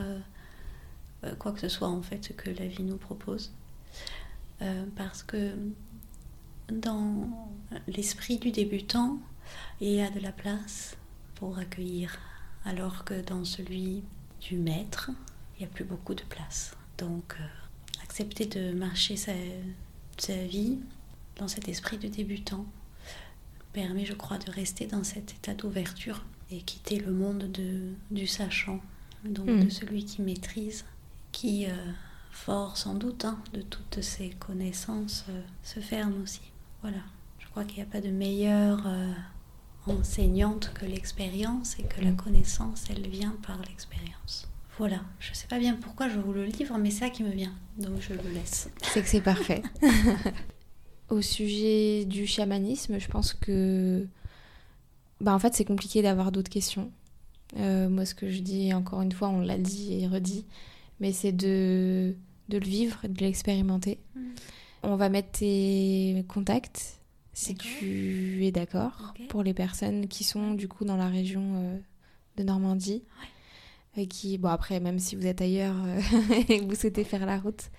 quoi 1.40 1.52
que 1.52 1.60
ce 1.60 1.70
soit 1.70 1.88
en 1.88 2.02
fait 2.02 2.34
que 2.38 2.50
la 2.52 2.68
vie 2.68 2.84
nous 2.84 2.98
propose. 2.98 3.52
Parce 4.96 5.24
que 5.24 5.54
dans 6.80 7.50
l'esprit 7.88 8.38
du 8.38 8.52
débutant, 8.52 9.20
il 9.80 9.90
y 9.90 10.02
a 10.02 10.10
de 10.10 10.20
la 10.20 10.32
place 10.32 10.96
pour 11.36 11.58
accueillir, 11.58 12.18
alors 12.66 13.04
que 13.04 13.22
dans 13.22 13.46
celui 13.46 14.04
du 14.40 14.58
maître, 14.58 15.12
il 15.56 15.60
n'y 15.60 15.66
a 15.66 15.74
plus 15.74 15.84
beaucoup 15.84 16.16
de 16.16 16.24
place. 16.24 16.76
Donc, 16.98 17.36
euh, 17.40 17.44
accepter 18.04 18.46
de 18.46 18.74
marcher 18.74 19.16
sa, 19.16 19.34
sa 20.18 20.36
vie 20.46 20.80
dans 21.38 21.48
cet 21.48 21.68
esprit 21.68 21.98
de 21.98 22.08
débutant 22.08 22.66
permet, 23.74 24.06
je 24.06 24.14
crois, 24.14 24.38
de 24.38 24.52
rester 24.52 24.86
dans 24.86 25.04
cet 25.04 25.32
état 25.32 25.54
d'ouverture 25.54 26.24
et 26.52 26.62
quitter 26.62 27.00
le 27.00 27.12
monde 27.12 27.52
de, 27.52 27.94
du 28.12 28.28
sachant, 28.28 28.82
donc 29.24 29.48
de 29.48 29.70
celui 29.70 30.04
qui 30.04 30.22
maîtrise, 30.22 30.84
qui, 31.32 31.66
euh, 31.66 31.92
fort 32.32 32.78
sans 32.78 32.96
doute, 32.96 33.26
hein, 33.26 33.40
de 33.54 33.62
toutes 33.62 34.02
ses 34.02 34.32
connaissances, 34.32 35.26
euh, 35.30 35.42
se 35.64 35.80
ferme 35.80 36.22
aussi. 36.22 36.42
Voilà, 36.82 36.98
je 37.40 37.48
crois 37.48 37.64
qu'il 37.64 37.78
n'y 37.78 37.84
a 37.84 37.92
pas 37.92 38.02
de 38.02 38.10
meilleure 38.10 38.82
euh, 38.88 39.14
enseignante 39.88 40.72
que 40.74 40.86
l'expérience 40.86 41.78
et 41.80 41.84
que 41.84 42.02
la 42.02 42.12
connaissance, 42.12 42.86
elle 42.90 43.08
vient 43.08 43.36
par 43.46 43.62
l'expérience. 43.62 44.48
Voilà, 44.78 45.02
je 45.20 45.30
ne 45.30 45.36
sais 45.36 45.48
pas 45.48 45.60
bien 45.60 45.76
pourquoi 45.76 46.10
je 46.10 46.18
vous 46.18 46.34
le 46.34 46.46
livre, 46.46 46.78
mais 46.80 46.90
c'est 46.90 47.02
ça 47.02 47.10
qui 47.10 47.24
me 47.24 47.30
vient, 47.30 47.54
donc 47.78 48.00
je 48.00 48.14
le 48.14 48.30
laisse. 48.34 48.70
C'est 48.82 49.02
que 49.02 49.08
c'est 49.08 49.22
parfait. 49.22 49.62
Au 51.10 51.22
sujet 51.22 52.06
du 52.06 52.26
chamanisme, 52.26 52.98
je 52.98 53.08
pense 53.08 53.34
que 53.34 54.08
bah 55.20 55.36
en 55.36 55.40
fait 55.40 55.54
c'est 55.54 55.66
compliqué 55.66 56.02
d'avoir 56.02 56.32
d'autres 56.32 56.50
questions. 56.50 56.90
Euh, 57.58 57.90
moi 57.90 58.06
ce 58.06 58.16
que 58.16 58.32
je 58.32 58.40
dis 58.40 58.74
encore 58.74 59.02
une 59.02 59.12
fois, 59.12 59.30
on 59.30 59.42
l'a 59.42 59.58
dit 59.58 60.02
et 60.02 60.08
redit, 60.08 60.46
mais 61.00 61.12
c'est 61.12 61.34
de, 61.34 62.16
de 62.50 62.58
le 62.58 62.66
vivre, 62.66 63.06
de 63.08 63.20
l'expérimenter. 63.20 64.00
Mm. 64.16 64.22
On 64.84 64.96
va 64.96 65.10
mettre 65.10 65.32
tes 65.40 66.26
contacts 66.28 67.00
si 67.34 67.56
tu 67.56 68.46
es 68.46 68.52
d'accord 68.52 69.14
pour 69.30 69.44
les 69.44 69.54
personnes 69.54 70.08
qui 70.08 70.24
sont 70.24 70.54
du 70.54 70.68
coup 70.68 70.86
dans 70.86 70.98
la 70.98 71.08
région 71.08 71.42
euh, 71.56 71.78
de 72.38 72.44
Normandie. 72.44 73.04
Et 73.98 74.08
qui, 74.08 74.38
bon 74.38 74.50
après, 74.50 74.80
même 74.80 75.00
si 75.00 75.16
vous 75.16 75.28
êtes 75.28 75.42
ailleurs 75.42 75.76
euh, 75.86 76.00
et 76.50 76.60
que 76.60 76.66
vous 76.66 76.76
souhaitez 76.76 77.04
faire 77.04 77.26
la 77.26 77.40
route 77.40 77.70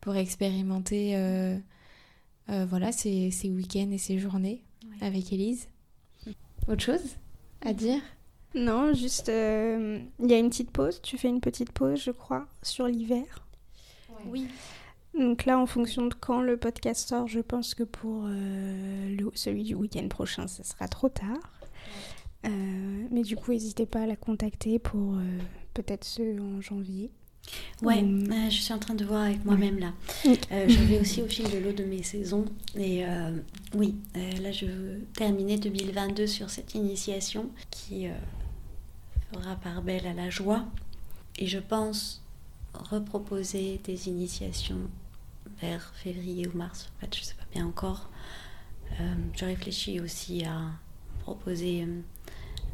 pour 0.00 0.16
expérimenter 0.16 1.16
voilà, 2.46 2.92
ces, 2.92 3.30
ces 3.30 3.48
week-ends 3.48 3.90
et 3.90 3.98
ces 3.98 4.18
journées 4.18 4.62
avec 5.00 5.32
Elise. 5.32 5.68
Autre 6.68 6.82
chose 6.82 7.16
à 7.60 7.72
dire? 7.72 8.00
Non, 8.54 8.94
juste, 8.94 9.28
euh, 9.28 9.98
il 10.20 10.30
y 10.30 10.34
a 10.34 10.38
une 10.38 10.48
petite 10.48 10.70
pause. 10.70 11.00
Tu 11.02 11.18
fais 11.18 11.28
une 11.28 11.40
petite 11.40 11.72
pause, 11.72 12.00
je 12.00 12.12
crois, 12.12 12.46
sur 12.62 12.86
l'hiver? 12.86 13.44
Oui. 14.26 14.46
Donc 15.18 15.44
là, 15.44 15.58
en 15.58 15.66
fonction 15.66 16.06
de 16.06 16.14
quand 16.14 16.40
le 16.40 16.56
podcast 16.56 17.08
sort, 17.08 17.28
je 17.28 17.40
pense 17.40 17.74
que 17.74 17.84
pour 17.84 18.24
euh, 18.26 19.16
celui 19.34 19.62
du 19.62 19.74
week-end 19.74 20.08
prochain, 20.08 20.48
ce 20.48 20.62
sera 20.62 20.88
trop 20.88 21.08
tard. 21.08 21.52
Euh, 22.46 23.06
mais 23.10 23.22
du 23.22 23.36
coup, 23.36 23.52
n'hésitez 23.52 23.86
pas 23.86 24.02
à 24.02 24.06
la 24.06 24.16
contacter 24.16 24.78
pour 24.78 25.16
peut-être 25.72 26.04
ceux 26.04 26.40
en 26.40 26.60
janvier. 26.60 27.10
Ouais, 27.82 28.02
euh, 28.02 28.50
je 28.50 28.56
suis 28.56 28.72
en 28.72 28.78
train 28.78 28.94
de 28.94 29.04
voir 29.04 29.22
avec 29.24 29.44
moi-même 29.44 29.78
là. 29.78 29.92
Euh, 30.26 30.66
je 30.68 30.78
vais 30.84 31.00
aussi 31.00 31.20
au 31.20 31.26
fil 31.26 31.50
de 31.50 31.58
l'eau 31.58 31.72
de 31.72 31.84
mes 31.84 32.02
saisons. 32.02 32.46
Et 32.76 33.04
euh, 33.04 33.36
oui, 33.74 33.96
là 34.14 34.52
je 34.52 34.66
veux 34.66 35.00
terminer 35.16 35.58
2022 35.58 36.26
sur 36.26 36.50
cette 36.50 36.74
initiation 36.74 37.50
qui 37.70 38.06
fera 39.32 39.56
part 39.56 39.82
belle 39.82 40.06
à 40.06 40.14
la 40.14 40.30
joie. 40.30 40.64
Et 41.38 41.46
je 41.46 41.58
pense 41.58 42.22
reproposer 42.72 43.80
des 43.84 44.08
initiations 44.08 44.80
vers 45.60 45.92
février 45.94 46.46
ou 46.48 46.56
mars. 46.56 46.90
En 46.96 47.00
fait, 47.00 47.14
je 47.14 47.20
ne 47.20 47.24
sais 47.24 47.34
pas 47.34 47.46
bien 47.52 47.66
encore. 47.66 48.10
je 48.98 49.44
réfléchis 49.44 50.00
aussi 50.00 50.44
à 50.44 50.60
proposer 51.20 51.86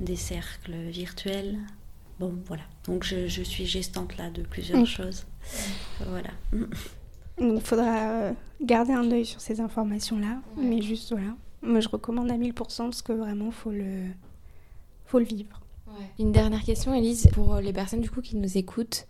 des 0.01 0.17
cercles 0.17 0.77
virtuels 0.89 1.59
Bon, 2.21 2.35
voilà. 2.47 2.63
Donc 2.85 3.03
je, 3.03 3.29
je, 3.29 3.43
suis 3.43 3.65
gestante 3.65 4.19
là 4.19 4.29
de 4.29 4.43
plusieurs 4.43 4.85
choses. 4.87 5.25
Voilà. 6.07 6.29
Donc 7.39 7.55
il 7.57 7.61
faudra 7.63 8.11
euh, 8.11 8.33
garder 8.61 8.93
un 8.93 9.11
œil 9.11 9.25
sur 9.25 9.41
ces 9.41 9.63
informations-là. 9.63 10.43
Mais 10.59 10.83
juste, 10.83 11.13
voilà. 11.13 11.35
Moi, 11.63 11.81
je 11.81 11.89
recommande 11.89 12.31
à 12.31 12.37
1000% 12.37 12.53
parce 12.53 13.01
que 13.01 13.15
vraiment, 13.15 13.51
faut 13.51 13.71
le, 13.71 14.03
faut 15.07 15.19
le 15.19 15.25
vivre. 15.25 15.61
Une 16.19 16.31
dernière 16.31 16.63
question, 16.63 16.93
Elise, 16.93 17.29
pour 17.33 17.57
les 17.57 17.73
personnes 17.73 18.03
du 18.03 18.11
coup 18.11 18.21
qui 18.21 18.37
nous 18.37 18.59
écoutent. 18.59 19.07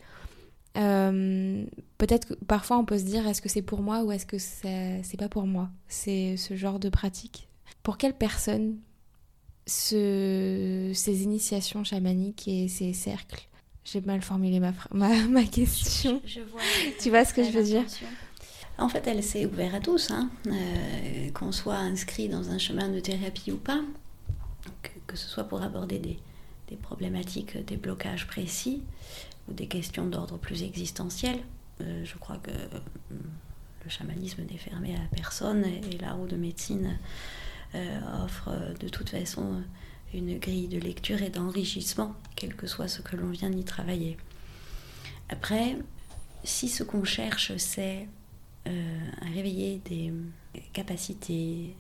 Euh, 0.76 1.64
peut-être 1.98 2.28
que 2.28 2.35
parfois 2.44 2.78
on 2.78 2.85
peut 2.85 2.98
se 2.98 3.04
dire 3.04 3.26
est-ce 3.26 3.42
que 3.42 3.48
c'est 3.48 3.62
pour 3.62 3.83
moi 3.83 4.04
ou 4.04 4.12
est-ce 4.12 4.26
que 4.26 4.38
c'est 4.38 5.16
pas 5.18 5.28
pour 5.28 5.46
moi? 5.46 5.68
C'est 5.88 6.37
ce 6.37 6.56
genre 6.56 6.78
de 6.78 6.88
pratique. 6.88 7.48
Pour 7.83 7.98
quelle 7.98 8.14
personne 8.14 8.76
ce, 9.66 10.92
ces 10.94 11.22
initiations 11.22 11.85
chamaniques 11.85 12.46
et 12.46 12.68
ces 12.68 12.92
cercles? 12.92 13.48
J'ai 13.85 14.00
mal 14.02 14.22
formulé 14.22 14.61
ma, 14.61 14.72
ma, 14.92 15.09
ma 15.28 15.44
question. 15.44 16.20
Je, 16.24 16.40
vois 16.40 16.61
tu 17.00 17.11
vois 17.11 17.24
ce 17.24 17.35
que 17.35 17.42
je 17.42 17.50
veux 17.50 17.64
dire? 17.64 17.85
En 18.78 18.88
fait, 18.88 19.06
elle 19.06 19.22
s'est 19.22 19.44
ouverte 19.44 19.74
à 19.74 19.80
tous, 19.80 20.11
hein. 20.11 20.30
euh, 20.46 21.30
qu'on 21.33 21.52
soit 21.52 21.76
inscrit 21.76 22.28
dans 22.28 22.50
un 22.50 22.59
chemin 22.59 22.88
de 22.88 22.98
thérapie 22.98 23.52
ou 23.52 23.59
pas, 23.59 23.80
que, 24.83 24.90
que 25.06 25.16
ce 25.16 25.28
soit 25.28 25.44
pour 25.44 25.62
aborder 25.62 25.98
des, 25.98 26.18
des, 26.68 26.76
problématiques, 26.76 27.62
des 27.66 27.76
blocages 27.76 28.26
précis 28.26 28.83
ou 29.50 29.54
des 29.54 29.66
questions 29.66 30.06
d'ordre 30.06 30.38
plus 30.38 30.62
existentiel. 30.62 31.38
Euh, 31.80 32.04
je 32.04 32.16
crois 32.16 32.36
que 32.36 32.50
euh, 32.50 32.80
le 33.84 33.90
chamanisme 33.90 34.42
n'est 34.42 34.58
fermé 34.58 34.94
à 34.94 35.14
personne 35.14 35.64
et 35.64 35.98
la 35.98 36.12
roue 36.12 36.26
de 36.26 36.36
médecine 36.36 36.98
euh, 37.74 38.24
offre 38.24 38.50
de 38.78 38.88
toute 38.88 39.10
façon 39.10 39.62
une 40.12 40.38
grille 40.38 40.68
de 40.68 40.78
lecture 40.78 41.22
et 41.22 41.30
d'enrichissement, 41.30 42.14
quel 42.36 42.54
que 42.54 42.66
soit 42.66 42.88
ce 42.88 43.00
que 43.00 43.16
l'on 43.16 43.30
vient 43.30 43.52
y 43.52 43.64
travailler. 43.64 44.16
Après, 45.28 45.76
si 46.42 46.68
ce 46.68 46.82
qu'on 46.82 47.04
cherche, 47.04 47.56
c'est 47.58 48.08
euh, 48.66 48.98
à 49.22 49.26
réveiller 49.26 49.80
des 49.84 50.12
capacités, 50.72 51.76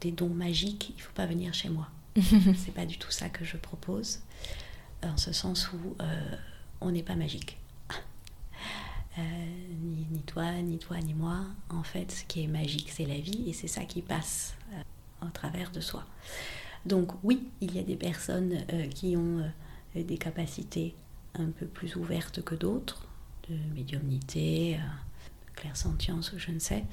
des 0.00 0.12
dons 0.12 0.28
magiques, 0.28 0.90
il 0.90 0.96
ne 0.96 1.02
faut 1.02 1.14
pas 1.14 1.26
venir 1.26 1.54
chez 1.54 1.70
moi. 1.70 1.88
c'est 2.20 2.74
pas 2.74 2.86
du 2.86 2.98
tout 2.98 3.10
ça 3.10 3.28
que 3.28 3.44
je 3.44 3.56
propose, 3.56 4.20
en 5.02 5.16
ce 5.16 5.32
sens 5.32 5.72
où 5.72 5.96
on 6.80 6.90
n'est 6.90 7.02
pas 7.02 7.16
magique. 7.16 7.58
ni, 9.18 10.06
ni, 10.10 10.20
toi, 10.22 10.52
ni 10.62 10.78
toi, 10.78 10.98
ni 11.00 11.14
moi. 11.14 11.40
En 11.68 11.82
fait, 11.82 12.10
ce 12.12 12.24
qui 12.24 12.44
est 12.44 12.48
magique, 12.48 12.90
c'est 12.90 13.06
la 13.06 13.18
vie 13.18 13.48
et 13.48 13.52
c'est 13.52 13.68
ça 13.68 13.84
qui 13.84 14.02
passe 14.02 14.54
au 15.22 15.30
travers 15.30 15.70
de 15.70 15.80
soi. 15.80 16.04
Donc 16.86 17.12
oui, 17.22 17.48
il 17.60 17.74
y 17.74 17.78
a 17.78 17.82
des 17.82 17.96
personnes 17.96 18.64
euh, 18.72 18.86
qui 18.86 19.16
ont 19.16 19.40
euh, 19.96 20.02
des 20.02 20.18
capacités 20.18 20.94
un 21.34 21.50
peu 21.50 21.66
plus 21.66 21.96
ouvertes 21.96 22.42
que 22.42 22.54
d'autres, 22.54 23.06
de 23.48 23.56
médiumnité, 23.74 24.76
euh, 24.76 24.78
clairsentience, 25.54 26.32
je 26.36 26.50
ne 26.50 26.58
sais. 26.58 26.84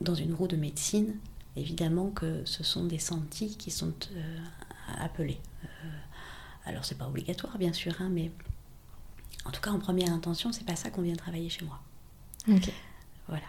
dans 0.00 0.14
une 0.14 0.32
roue 0.32 0.48
de 0.48 0.56
médecine, 0.56 1.16
évidemment 1.56 2.10
que 2.10 2.42
ce 2.46 2.64
sont 2.64 2.86
des 2.86 2.98
sentis 2.98 3.56
qui 3.58 3.70
sont 3.70 3.92
appelés. 4.98 5.38
Alors 6.64 6.84
c'est 6.84 6.98
pas 6.98 7.06
obligatoire 7.06 7.58
bien 7.58 7.72
sûr, 7.72 7.94
hein, 8.00 8.08
mais 8.10 8.30
en 9.44 9.50
tout 9.50 9.60
cas 9.60 9.70
en 9.70 9.78
première 9.78 10.12
intention, 10.12 10.52
c'est 10.52 10.66
pas 10.66 10.76
ça 10.76 10.90
qu'on 10.90 11.02
vient 11.02 11.16
travailler 11.16 11.48
chez 11.48 11.64
moi. 11.64 11.80
Ok. 12.48 12.72
Voilà. 13.28 13.46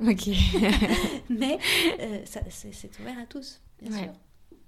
Ok. 0.00 0.28
Mais 1.28 1.58
euh, 2.00 2.22
c'est 2.50 3.00
ouvert 3.00 3.18
à 3.18 3.26
tous, 3.26 3.60
bien 3.82 3.96
sûr. 3.96 4.12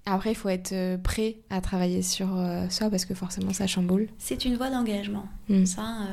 Après, 0.07 0.33
il 0.33 0.35
faut 0.35 0.49
être 0.49 0.73
euh, 0.73 0.97
prêt 0.97 1.37
à 1.51 1.61
travailler 1.61 2.03
sur 2.03 2.37
euh, 2.37 2.69
ça 2.69 2.91
parce 2.91 3.05
que 3.05 3.15
forcément, 3.15 3.53
ça 3.53 3.67
chamboule. 3.67 4.09
C'est 4.19 4.45
une 4.45 4.57
voie 4.57 4.71
d'engagement. 4.71 5.27
Mm. 5.49 5.67
Ça, 5.67 6.09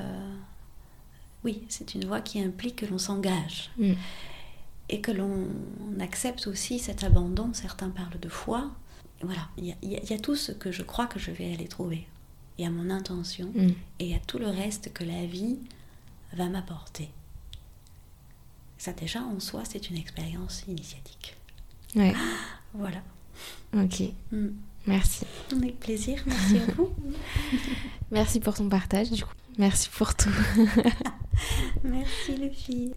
oui, 1.44 1.64
c'est 1.70 1.96
une 1.96 2.06
voie 2.06 2.22
qui 2.22 2.42
implique 2.42 2.78
que 2.78 2.86
l'on 2.86 2.98
s'engage. 2.98 3.72
Mm. 3.78 3.94
Et 4.90 5.02
que 5.02 5.12
l'on 5.12 5.48
accepte 6.00 6.48
aussi 6.48 6.80
cet 6.80 7.04
abandon. 7.04 7.50
Certains 7.54 7.90
parlent 7.90 8.20
de 8.20 8.30
foi. 8.30 8.72
Voilà, 9.22 9.48
il 9.58 9.76
y, 9.82 10.14
a 10.14 10.20
tout 10.20 10.36
ce 10.36 10.52
que 10.52 10.72
je 10.72 10.84
crois 10.84 11.08
que 11.08 11.18
je 11.18 11.32
vais 11.32 11.52
aller 11.54 11.68
trouver. 11.68 12.08
Il 12.58 12.64
y 12.64 12.68
a 12.68 12.70
mon 12.70 12.90
intention 12.90 13.52
mm. 13.56 13.70
et 14.00 14.06
il 14.06 14.08
y 14.10 14.14
a 14.14 14.20
tout 14.20 14.38
le 14.38 14.48
reste 14.48 14.94
que 14.94 15.04
la 15.04 15.26
vie 15.26 15.58
va 16.34 16.48
m'apporter. 16.50 17.10
Ça 18.78 18.94
déjà 18.94 19.22
en 19.22 19.40
soi, 19.40 19.64
c'est 19.68 19.90
une 19.90 19.98
expérience 19.98 20.64
initiatique. 20.68 21.36
Ouais. 21.96 22.14
voilà. 22.74 23.02
Ok. 23.76 24.04
Mm. 24.32 24.50
Merci. 24.86 25.26
Avec 25.52 25.80
plaisir, 25.80 26.24
merci 26.26 26.60
à 26.60 26.72
vous. 26.74 26.94
merci 28.12 28.40
pour 28.40 28.54
ton 28.54 28.70
partage, 28.70 29.12
du 29.12 29.24
coup. 29.24 29.34
Merci 29.58 29.90
pour 29.90 30.16
tout. 30.16 30.30
merci 31.84 32.38
les 32.38 32.52
filles. 32.52 32.94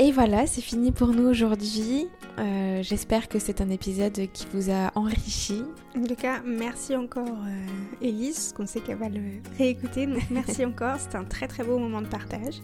Et 0.00 0.12
voilà, 0.12 0.46
c'est 0.46 0.60
fini 0.60 0.92
pour 0.92 1.08
nous 1.08 1.26
aujourd'hui. 1.26 2.06
Euh, 2.38 2.84
j'espère 2.84 3.28
que 3.28 3.40
c'est 3.40 3.60
un 3.60 3.68
épisode 3.68 4.28
qui 4.32 4.46
vous 4.52 4.70
a 4.70 4.92
enrichi. 4.94 5.64
En 5.96 6.04
tout 6.04 6.14
cas, 6.14 6.40
merci 6.46 6.94
encore 6.94 7.26
euh, 7.26 7.66
Elise, 8.00 8.52
qu'on 8.56 8.64
sait 8.64 8.78
qu'elle 8.78 8.98
va 8.98 9.08
le 9.08 9.20
réécouter. 9.58 10.06
Donc 10.06 10.22
merci 10.30 10.64
encore, 10.64 11.00
c'était 11.00 11.16
un 11.16 11.24
très 11.24 11.48
très 11.48 11.64
beau 11.64 11.78
moment 11.78 12.00
de 12.00 12.06
partage. 12.06 12.62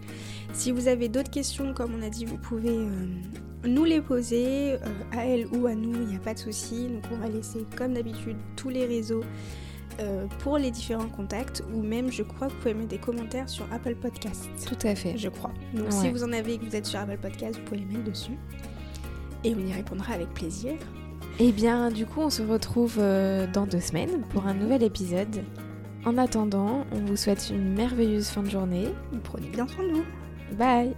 Si 0.53 0.71
vous 0.71 0.87
avez 0.87 1.09
d'autres 1.09 1.31
questions, 1.31 1.75
comme 1.75 1.97
on 1.99 2.03
a 2.07 2.09
dit, 2.09 2.25
vous 2.25 2.39
pouvez 2.39 2.71
euh, 2.71 3.07
nous 3.67 3.85
les 3.85 4.01
poser 4.01 4.75
à 5.11 5.27
elle 5.27 5.49
ou 5.49 5.67
à 5.67 5.75
nous, 5.75 5.93
il 5.93 6.07
n'y 6.07 6.17
a 6.17 6.21
pas 6.21 6.35
de 6.35 6.39
souci. 6.39 6.87
Donc 6.87 7.03
on 7.11 7.17
va 7.17 7.29
laisser 7.29 7.67
comme 7.77 7.95
d'habitude 7.95 8.37
tous 8.55 8.69
les 8.69 8.87
réseaux 8.87 9.25
euh, 10.01 10.27
pour 10.41 10.59
les 10.59 10.71
différents 10.71 11.09
contacts 11.09 11.63
ou 11.73 11.83
même 11.83 12.11
je 12.11 12.23
crois 12.23 12.49
que 12.49 12.53
vous 12.53 12.59
pouvez 12.59 12.75
mettre 12.75 12.89
des 12.89 12.99
commentaires 12.99 13.49
sur 13.49 13.65
Apple 13.73 13.95
Podcasts. 13.95 14.49
Tout 14.67 14.87
à 14.87 14.95
fait. 14.95 15.17
Je 15.17 15.29
crois. 15.29 15.53
Donc 15.73 15.93
si 15.93 16.11
vous 16.11 16.25
en 16.25 16.33
avez 16.33 16.55
et 16.55 16.59
que 16.59 16.65
vous 16.65 16.77
êtes 16.77 16.87
sur 16.87 17.01
Apple 17.01 17.19
Podcasts, 17.19 17.59
vous 17.59 17.65
pouvez 17.65 17.81
les 17.81 17.87
mettre 17.87 18.05
dessus. 18.05 18.39
Et 19.45 19.55
on 19.55 19.67
y 19.67 19.73
répondra 19.73 20.15
avec 20.15 20.33
plaisir. 20.35 20.73
Et 21.39 21.49
eh 21.49 21.53
bien 21.53 21.91
du 21.91 22.07
coup 22.07 22.21
on 22.21 22.31
se 22.31 22.43
retrouve 22.43 22.97
euh, 22.99 23.47
dans 23.53 23.67
deux 23.67 23.81
semaines 23.81 24.23
pour 24.31 24.47
un 24.47 24.55
nouvel 24.55 24.83
épisode. 24.83 25.45
En 26.05 26.19
attendant, 26.19 26.85
on 26.93 26.99
vous 27.07 27.17
souhaite 27.17 27.51
une 27.51 27.75
merveilleuse 27.75 28.29
fin 28.29 28.43
de 28.43 28.51
journée. 28.51 28.89
Prenez 29.23 29.49
bien 29.49 29.67
soin 29.67 29.85
de 29.85 29.93
vous. 29.93 30.05
Bye 30.57 30.95